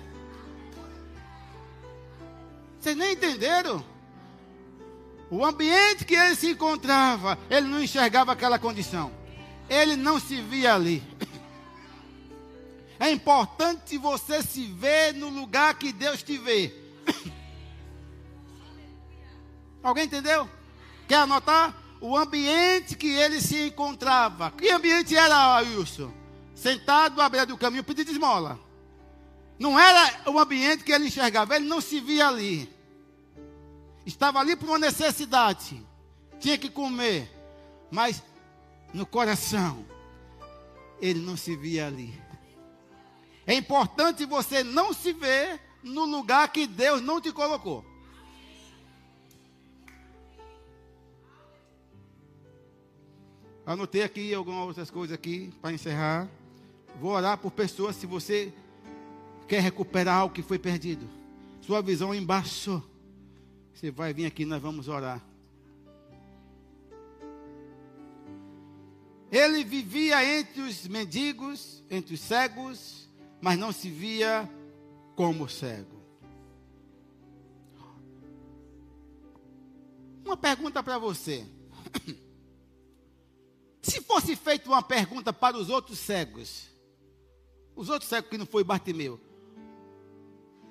Vocês 2.77 2.97
nem 2.97 3.13
entenderam. 3.13 3.81
O 5.31 5.45
ambiente 5.45 6.03
que 6.03 6.15
ele 6.15 6.35
se 6.35 6.51
encontrava, 6.51 7.39
ele 7.49 7.65
não 7.67 7.81
enxergava 7.81 8.33
aquela 8.33 8.59
condição. 8.59 9.09
Ele 9.69 9.95
não 9.95 10.19
se 10.19 10.41
via 10.41 10.75
ali. 10.75 11.01
É 12.99 13.09
importante 13.09 13.97
você 13.97 14.43
se 14.43 14.65
ver 14.65 15.13
no 15.13 15.29
lugar 15.29 15.75
que 15.75 15.93
Deus 15.93 16.21
te 16.21 16.37
vê. 16.37 16.75
Alguém 19.81 20.03
entendeu? 20.03 20.49
Quer 21.07 21.19
anotar? 21.19 21.73
O 22.01 22.17
ambiente 22.17 22.97
que 22.97 23.07
ele 23.07 23.39
se 23.39 23.67
encontrava. 23.67 24.51
Que 24.51 24.69
ambiente 24.69 25.15
era, 25.15 25.59
Wilson? 25.59 26.11
Sentado 26.53 27.21
à 27.21 27.29
beira 27.29 27.45
do 27.45 27.57
caminho, 27.57 27.85
pedindo 27.85 28.11
esmola. 28.11 28.59
Não 29.59 29.77
era 29.77 30.31
o 30.31 30.39
ambiente 30.39 30.85
que 30.85 30.91
ele 30.93 31.07
enxergava, 31.07 31.57
ele 31.57 31.67
não 31.67 31.81
se 31.81 31.99
via 31.99 32.29
ali. 32.29 32.73
Estava 34.05 34.39
ali 34.39 34.55
por 34.55 34.69
uma 34.69 34.79
necessidade. 34.79 35.85
Tinha 36.39 36.57
que 36.57 36.69
comer. 36.69 37.29
Mas 37.91 38.23
no 38.93 39.05
coração, 39.05 39.85
ele 41.01 41.19
não 41.19 41.35
se 41.35 41.57
via 41.57 41.87
ali. 41.87 42.13
É 43.45 43.53
importante 43.53 44.25
você 44.25 44.63
não 44.63 44.93
se 44.93 45.11
ver 45.11 45.59
no 45.83 46.05
lugar 46.05 46.47
que 46.51 46.65
Deus 46.65 47.01
não 47.01 47.19
te 47.19 47.31
colocou. 47.31 47.83
Anotei 53.65 54.03
aqui 54.03 54.33
algumas 54.33 54.67
outras 54.67 54.89
coisas 54.89 55.13
aqui 55.13 55.53
para 55.61 55.73
encerrar. 55.73 56.27
Vou 56.99 57.11
orar 57.11 57.37
por 57.37 57.51
pessoas 57.51 57.95
se 57.95 58.07
você 58.07 58.53
quer 59.49 59.61
recuperar 59.61 60.19
algo 60.19 60.33
que 60.33 60.43
foi 60.43 60.59
perdido. 60.59 61.09
Sua 61.61 61.81
visão 61.81 62.13
embaixo. 62.13 62.83
Você 63.73 63.89
vai 63.89 64.13
vir 64.13 64.27
aqui, 64.27 64.45
nós 64.45 64.61
vamos 64.61 64.87
orar. 64.87 65.25
Ele 69.31 69.63
vivia 69.63 70.23
entre 70.39 70.61
os 70.61 70.87
mendigos, 70.87 71.83
entre 71.89 72.13
os 72.13 72.19
cegos, 72.19 73.09
mas 73.41 73.57
não 73.57 73.71
se 73.71 73.89
via 73.89 74.47
como 75.15 75.49
cego. 75.49 75.99
Uma 80.23 80.37
pergunta 80.37 80.83
para 80.83 80.99
você. 80.99 81.45
Se 83.81 84.01
fosse 84.01 84.35
feita 84.35 84.69
uma 84.69 84.83
pergunta 84.83 85.33
para 85.33 85.57
os 85.57 85.69
outros 85.69 85.97
cegos, 85.97 86.67
os 87.75 87.89
outros 87.89 88.09
cegos 88.09 88.29
que 88.29 88.37
não 88.37 88.45
foi 88.45 88.63
Bartimeu, 88.63 89.19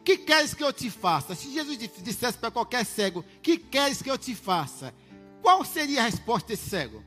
que 0.08 0.16
queres 0.16 0.54
que 0.54 0.64
eu 0.64 0.72
te 0.72 0.88
faça? 0.88 1.34
Se 1.34 1.52
Jesus 1.52 1.76
dissesse 1.76 2.38
para 2.38 2.50
qualquer 2.50 2.86
cego, 2.86 3.22
que 3.42 3.58
queres 3.58 4.00
que 4.00 4.10
eu 4.10 4.16
te 4.16 4.34
faça? 4.34 4.94
qual 5.42 5.62
seria 5.64 6.00
a 6.00 6.04
resposta 6.04 6.48
desse 6.48 6.70
cego? 6.70 7.04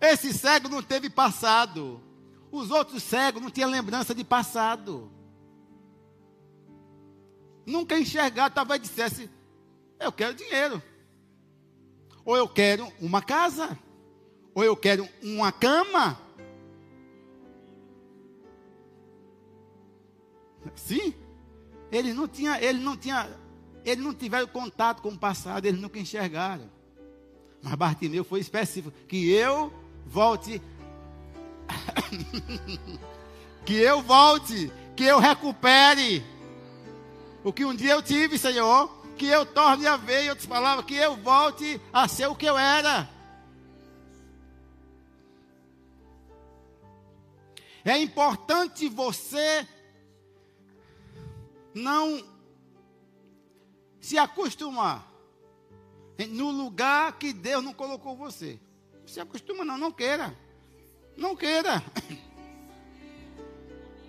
Esse 0.00 0.32
cego 0.32 0.70
não 0.70 0.82
teve 0.82 1.10
passado. 1.10 2.00
Os 2.50 2.70
outros 2.70 3.02
cegos 3.02 3.42
não 3.42 3.50
tinham 3.50 3.68
lembrança 3.68 4.14
de 4.14 4.24
passado. 4.24 5.12
Nunca 7.66 7.98
enxergar, 7.98 8.48
talvez 8.48 8.80
dissesse: 8.80 9.28
Eu 9.98 10.10
quero 10.10 10.32
dinheiro. 10.32 10.82
Ou 12.24 12.34
eu 12.34 12.48
quero 12.48 12.90
uma 12.98 13.20
casa. 13.20 13.78
Ou 14.54 14.64
eu 14.64 14.74
quero 14.74 15.06
uma 15.22 15.52
cama. 15.52 16.18
Sim. 20.74 21.14
Ele 21.90 22.12
não 22.12 22.28
tinha, 22.28 22.62
ele 22.62 22.78
não 22.78 22.96
tinha, 22.96 23.28
ele 23.84 24.00
não 24.00 24.14
tiveram 24.14 24.46
contato 24.46 25.02
com 25.02 25.08
o 25.10 25.18
passado, 25.18 25.66
eles 25.66 25.80
nunca 25.80 25.98
enxergaram. 25.98 26.70
Mas 27.62 27.74
Bartimeu 27.74 28.24
foi 28.24 28.40
específico, 28.40 28.92
que 29.06 29.30
eu 29.30 29.72
volte 30.06 30.62
que 33.64 33.74
eu 33.74 34.02
volte, 34.02 34.72
que 34.96 35.04
eu 35.04 35.18
recupere 35.18 36.24
o 37.42 37.52
que 37.52 37.64
um 37.64 37.74
dia 37.74 37.92
eu 37.92 38.02
tive, 38.02 38.38
Senhor, 38.38 38.90
que 39.16 39.26
eu 39.26 39.46
torne 39.46 39.86
a 39.86 39.96
ver, 39.96 40.24
eu 40.24 40.36
te 40.36 40.46
falava, 40.46 40.82
que 40.82 40.94
eu 40.94 41.16
volte 41.16 41.80
a 41.92 42.06
ser 42.08 42.26
o 42.26 42.34
que 42.34 42.46
eu 42.46 42.56
era. 42.56 43.08
É 47.84 47.96
importante 47.96 48.88
você 48.88 49.66
não 51.74 52.24
se 54.00 54.18
acostumar 54.18 55.10
no 56.28 56.50
lugar 56.50 57.18
que 57.18 57.32
Deus 57.32 57.64
não 57.64 57.72
colocou 57.72 58.16
você. 58.16 58.60
Se 59.06 59.20
acostuma 59.20 59.64
não, 59.64 59.78
não 59.78 59.92
queira. 59.92 60.36
Não 61.16 61.34
queira. 61.36 61.82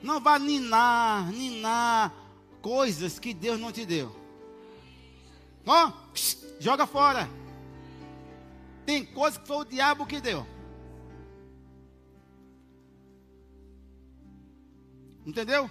Não 0.01 0.19
vá 0.19 0.39
ninar, 0.39 1.31
ninar 1.31 2.11
coisas 2.59 3.19
que 3.19 3.35
Deus 3.35 3.59
não 3.59 3.71
te 3.71 3.85
deu. 3.85 4.11
Ó, 5.63 5.89
oh, 5.89 5.93
joga 6.59 6.87
fora. 6.87 7.29
Tem 8.83 9.05
coisas 9.05 9.39
que 9.39 9.47
foi 9.47 9.57
o 9.57 9.63
diabo 9.63 10.07
que 10.07 10.19
deu. 10.19 10.43
Entendeu? 15.23 15.69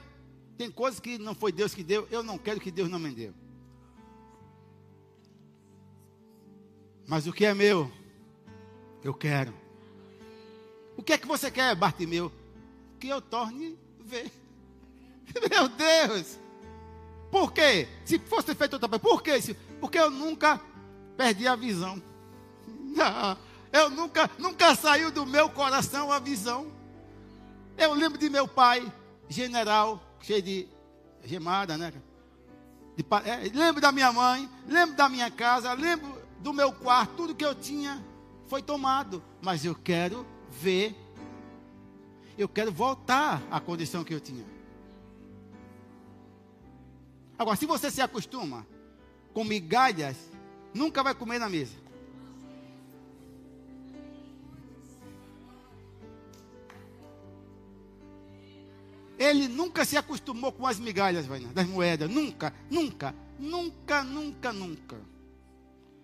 Tem 0.61 0.71
coisas 0.71 1.01
que 1.01 1.17
não 1.17 1.35
foi 1.35 1.51
Deus 1.51 1.73
que 1.73 1.83
deu, 1.83 2.07
eu 2.11 2.23
não 2.23 2.37
quero 2.37 2.61
que 2.61 2.71
Deus 2.71 2.91
não 2.91 2.99
me 2.99 3.11
deu. 3.11 3.33
Mas 7.07 7.27
o 7.27 7.33
que 7.33 7.47
é 7.47 7.55
meu, 7.55 7.91
eu 9.03 9.15
quero. 9.15 9.55
O 10.99 11.03
que 11.03 11.15
é 11.15 11.19
que 11.19 11.27
você 11.27 11.51
quer, 11.51 11.75
Bartimeu? 11.75 12.31
Que 12.99 13.09
eu 13.09 13.23
torne 13.23 13.79
ver. 14.01 14.31
Meu 15.51 15.67
Deus! 15.67 16.39
Por 17.31 17.55
quê? 17.55 17.89
Se 18.05 18.19
fosse 18.19 18.55
feito 18.55 18.75
outra 18.75 18.87
coisa, 18.87 19.03
por 19.03 19.23
quê? 19.23 19.57
Porque 19.81 19.99
eu 19.99 20.11
nunca 20.11 20.61
perdi 21.17 21.49
a 21.49 21.57
visão. 21.57 22.03
Eu 23.73 23.89
nunca, 23.89 24.29
nunca 24.37 24.75
saiu 24.75 25.13
do 25.13 25.25
meu 25.25 25.49
coração 25.49 26.11
a 26.11 26.19
visão. 26.19 26.73
Eu 27.79 27.95
lembro 27.95 28.19
de 28.19 28.29
meu 28.29 28.49
pai, 28.49 28.93
general, 29.29 30.10
cheio 30.21 30.43
de 30.43 30.69
gemada, 31.25 31.77
né? 31.77 31.93
De, 32.97 33.05
é, 33.25 33.51
lembro 33.55 33.81
da 33.81 33.93
minha 33.93 34.13
mãe, 34.13 34.49
lembro 34.67 34.97
da 34.97 35.09
minha 35.09 35.31
casa, 35.31 35.73
lembro 35.73 36.21
do 36.41 36.53
meu 36.53 36.73
quarto, 36.73 37.15
tudo 37.15 37.35
que 37.35 37.45
eu 37.45 37.55
tinha 37.55 38.05
foi 38.49 38.63
tomado. 38.63 39.23
Mas 39.41 39.65
eu 39.65 39.75
quero 39.75 40.27
ver, 40.51 40.95
eu 42.37 42.49
quero 42.49 42.73
voltar 42.73 43.43
à 43.51 43.61
condição 43.61 44.05
que 44.05 44.13
eu 44.13 44.21
tinha. 44.21 44.45
Agora, 47.39 47.57
se 47.57 47.65
você 47.65 47.91
se 47.91 48.03
acostuma 48.03 48.67
com 49.33 49.45
migalhas, 49.45 50.17
nunca 50.75 51.03
vai 51.03 51.15
comer 51.15 51.39
na 51.39 51.49
mesa. 51.49 51.80
Ele 59.21 59.49
nunca 59.49 59.85
se 59.85 59.99
acostumou 59.99 60.51
com 60.51 60.67
as 60.67 60.81
migalhas, 60.81 61.27
das 61.53 61.67
moedas. 61.67 62.11
Nunca, 62.11 62.55
nunca, 62.71 63.15
nunca, 63.39 64.03
nunca, 64.03 64.51
nunca. 64.51 64.97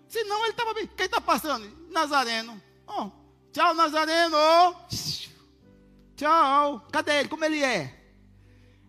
Senão 0.07 0.43
ele 0.43 0.51
estava 0.51 0.71
bem. 0.75 0.85
Quem 0.85 1.07
está 1.07 1.19
passando? 1.19 1.67
Nazareno. 1.89 2.61
Oh, 2.85 3.09
tchau, 3.51 3.73
Nazareno. 3.73 4.37
Tchau. 6.15 6.87
Cadê 6.91 7.21
ele? 7.21 7.27
Como 7.27 7.43
ele 7.43 7.63
é? 7.63 7.91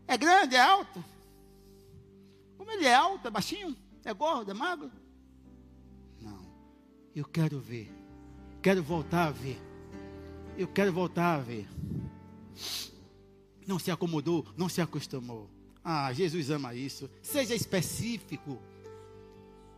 É 0.06 0.18
grande? 0.18 0.56
É 0.56 0.60
alto? 0.60 1.02
Como 2.58 2.70
ele 2.70 2.84
é 2.84 2.94
alto, 2.94 3.26
é 3.26 3.30
baixinho, 3.30 3.74
é 4.04 4.12
gordo, 4.12 4.50
é 4.50 4.54
magro? 4.54 4.92
Não. 6.20 6.42
Eu 7.16 7.24
quero 7.24 7.58
ver. 7.58 7.90
Quero 8.60 8.82
voltar 8.82 9.28
a 9.28 9.30
ver. 9.30 9.58
Eu 10.54 10.68
quero 10.68 10.92
voltar 10.92 11.36
a 11.36 11.38
ver. 11.38 11.66
Não 13.68 13.78
se 13.78 13.90
acomodou, 13.90 14.46
não 14.56 14.66
se 14.66 14.80
acostumou. 14.80 15.46
Ah, 15.84 16.10
Jesus 16.10 16.48
ama 16.48 16.74
isso. 16.74 17.10
Seja 17.20 17.54
específico. 17.54 18.58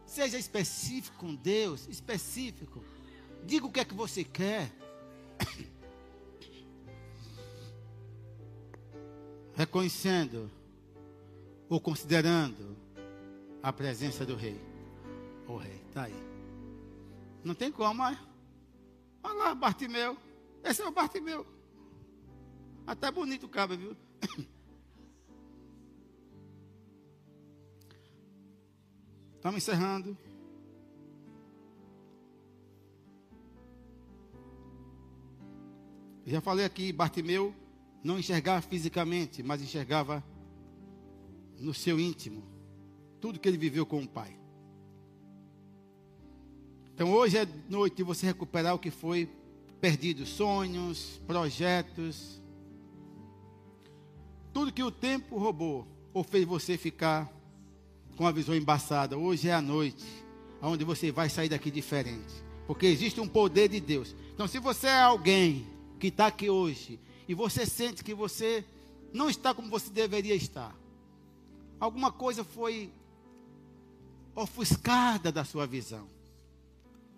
Seja 0.06 0.38
específico 0.38 1.18
com 1.18 1.34
Deus, 1.34 1.88
específico. 1.88 2.84
Diga 3.44 3.66
o 3.66 3.72
que 3.72 3.80
é 3.80 3.84
que 3.84 3.92
você 3.92 4.22
quer. 4.22 4.70
Reconhecendo 9.56 10.48
ou 11.68 11.80
considerando 11.80 12.76
a 13.60 13.72
presença 13.72 14.24
do 14.24 14.36
rei. 14.36 14.60
O 15.48 15.56
rei, 15.56 15.82
está 15.88 16.04
aí. 16.04 16.14
Não 17.42 17.56
tem 17.56 17.72
como, 17.72 17.94
mas. 17.94 18.16
Olha 19.24 19.34
lá, 19.34 19.52
Bartimeu. 19.52 20.16
Esse 20.62 20.80
é 20.80 20.86
o 20.86 20.92
Bartimeu. 20.92 21.44
Até 22.90 23.08
bonito 23.08 23.46
o 23.46 23.48
cabo, 23.48 23.76
viu? 23.76 23.96
Estamos 29.36 29.58
encerrando. 29.58 30.18
Já 36.26 36.40
falei 36.40 36.64
aqui, 36.64 36.92
Bartimeu 36.92 37.54
não 38.02 38.18
enxergava 38.18 38.60
fisicamente, 38.60 39.40
mas 39.40 39.62
enxergava 39.62 40.24
no 41.60 41.72
seu 41.72 42.00
íntimo, 42.00 42.42
tudo 43.20 43.38
que 43.38 43.48
ele 43.48 43.56
viveu 43.56 43.86
com 43.86 44.02
o 44.02 44.08
Pai. 44.08 44.36
Então 46.92 47.12
hoje 47.12 47.38
é 47.38 47.46
noite 47.68 47.98
de 47.98 48.02
você 48.02 48.26
recuperar 48.26 48.74
o 48.74 48.80
que 48.80 48.90
foi 48.90 49.30
perdido, 49.80 50.26
sonhos, 50.26 51.22
projetos, 51.24 52.39
tudo 54.70 54.72
que 54.72 54.82
o 54.82 54.90
tempo 54.90 55.36
roubou 55.36 55.86
ou 56.14 56.22
fez 56.22 56.46
você 56.46 56.78
ficar 56.78 57.30
com 58.16 58.26
a 58.26 58.32
visão 58.32 58.54
embaçada. 58.54 59.18
Hoje 59.18 59.48
é 59.48 59.54
a 59.54 59.60
noite 59.60 60.06
onde 60.62 60.84
você 60.84 61.10
vai 61.10 61.28
sair 61.28 61.48
daqui 61.48 61.70
diferente, 61.70 62.32
porque 62.66 62.86
existe 62.86 63.20
um 63.20 63.28
poder 63.28 63.68
de 63.68 63.80
Deus. 63.80 64.14
Então 64.32 64.46
se 64.46 64.58
você 64.58 64.86
é 64.86 65.02
alguém 65.02 65.66
que 65.98 66.06
está 66.08 66.28
aqui 66.28 66.48
hoje 66.48 67.00
e 67.26 67.34
você 67.34 67.66
sente 67.66 68.04
que 68.04 68.14
você 68.14 68.64
não 69.12 69.28
está 69.28 69.52
como 69.52 69.68
você 69.68 69.90
deveria 69.90 70.34
estar, 70.34 70.74
alguma 71.80 72.12
coisa 72.12 72.44
foi 72.44 72.92
ofuscada 74.36 75.32
da 75.32 75.44
sua 75.44 75.66
visão. 75.66 76.06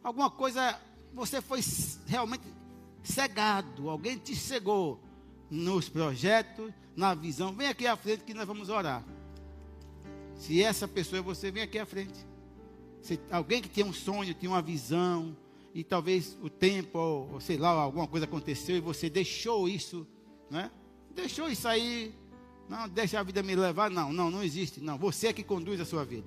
Alguma 0.03 0.31
coisa, 0.31 0.81
você 1.13 1.41
foi 1.41 1.61
realmente 2.07 2.45
cegado, 3.05 3.91
alguém 3.91 4.17
te 4.17 4.35
cegou 4.35 5.01
nos 5.53 5.89
projetos, 5.89 6.73
na 6.97 7.15
visão. 7.15 7.53
Vem 7.53 7.69
aqui 7.69 7.87
à 7.87 7.97
frente 7.97 8.25
que 8.25 8.35
nós 8.35 8.47
vamos 8.47 8.69
orar. 8.69 9.05
Se 10.35 10.63
essa 10.63 10.89
pessoa 10.89 11.19
é 11.19 11.23
você, 11.23 11.51
vem 11.51 11.63
aqui 11.63 11.79
à 11.79 11.87
frente. 11.87 12.27
Se 13.01 13.21
alguém 13.31 13.61
que 13.61 13.69
tinha 13.69 13.85
um 13.85 13.93
sonho, 13.93 14.35
tinha 14.35 14.51
uma 14.51 14.63
visão, 14.63 15.37
e 15.75 15.85
talvez 15.85 16.39
o 16.43 16.49
tempo, 16.49 16.99
ou, 16.99 17.35
ou 17.35 17.41
sei 17.41 17.57
lá, 17.57 17.71
alguma 17.71 18.07
coisa 18.07 18.25
aconteceu 18.25 18.77
e 18.77 18.81
você 18.81 19.11
deixou 19.11 19.69
isso, 19.69 20.07
né? 20.51 20.71
Deixou 21.15 21.49
isso 21.49 21.69
aí 21.69 22.15
não, 22.73 22.89
deixa 22.89 23.21
a 23.21 23.23
vida 23.23 23.43
me 23.43 23.55
levar. 23.55 23.91
Não, 23.91 24.13
não, 24.13 24.31
não 24.31 24.43
existe. 24.43 24.81
Não, 24.81 24.97
você 24.97 25.29
é 25.29 25.33
que 25.33 25.43
conduz 25.43 25.79
a 25.79 25.85
sua 25.85 26.07
vida. 26.07 26.27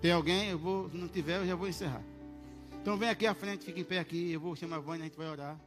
Tem 0.00 0.10
alguém? 0.10 0.48
Eu 0.48 0.58
vou, 0.58 0.88
se 0.88 0.96
não 0.96 1.06
tiver, 1.06 1.38
eu 1.38 1.46
já 1.46 1.54
vou 1.54 1.68
encerrar. 1.68 2.02
Então 2.80 2.96
vem 2.96 3.10
aqui 3.10 3.26
à 3.26 3.34
frente, 3.34 3.64
fique 3.64 3.80
em 3.80 3.84
pé 3.84 3.98
aqui. 3.98 4.32
Eu 4.32 4.40
vou 4.40 4.56
chamar 4.56 4.76
a 4.76 4.80
Vânia, 4.80 5.02
a 5.02 5.08
gente 5.08 5.16
vai 5.16 5.28
orar. 5.28 5.60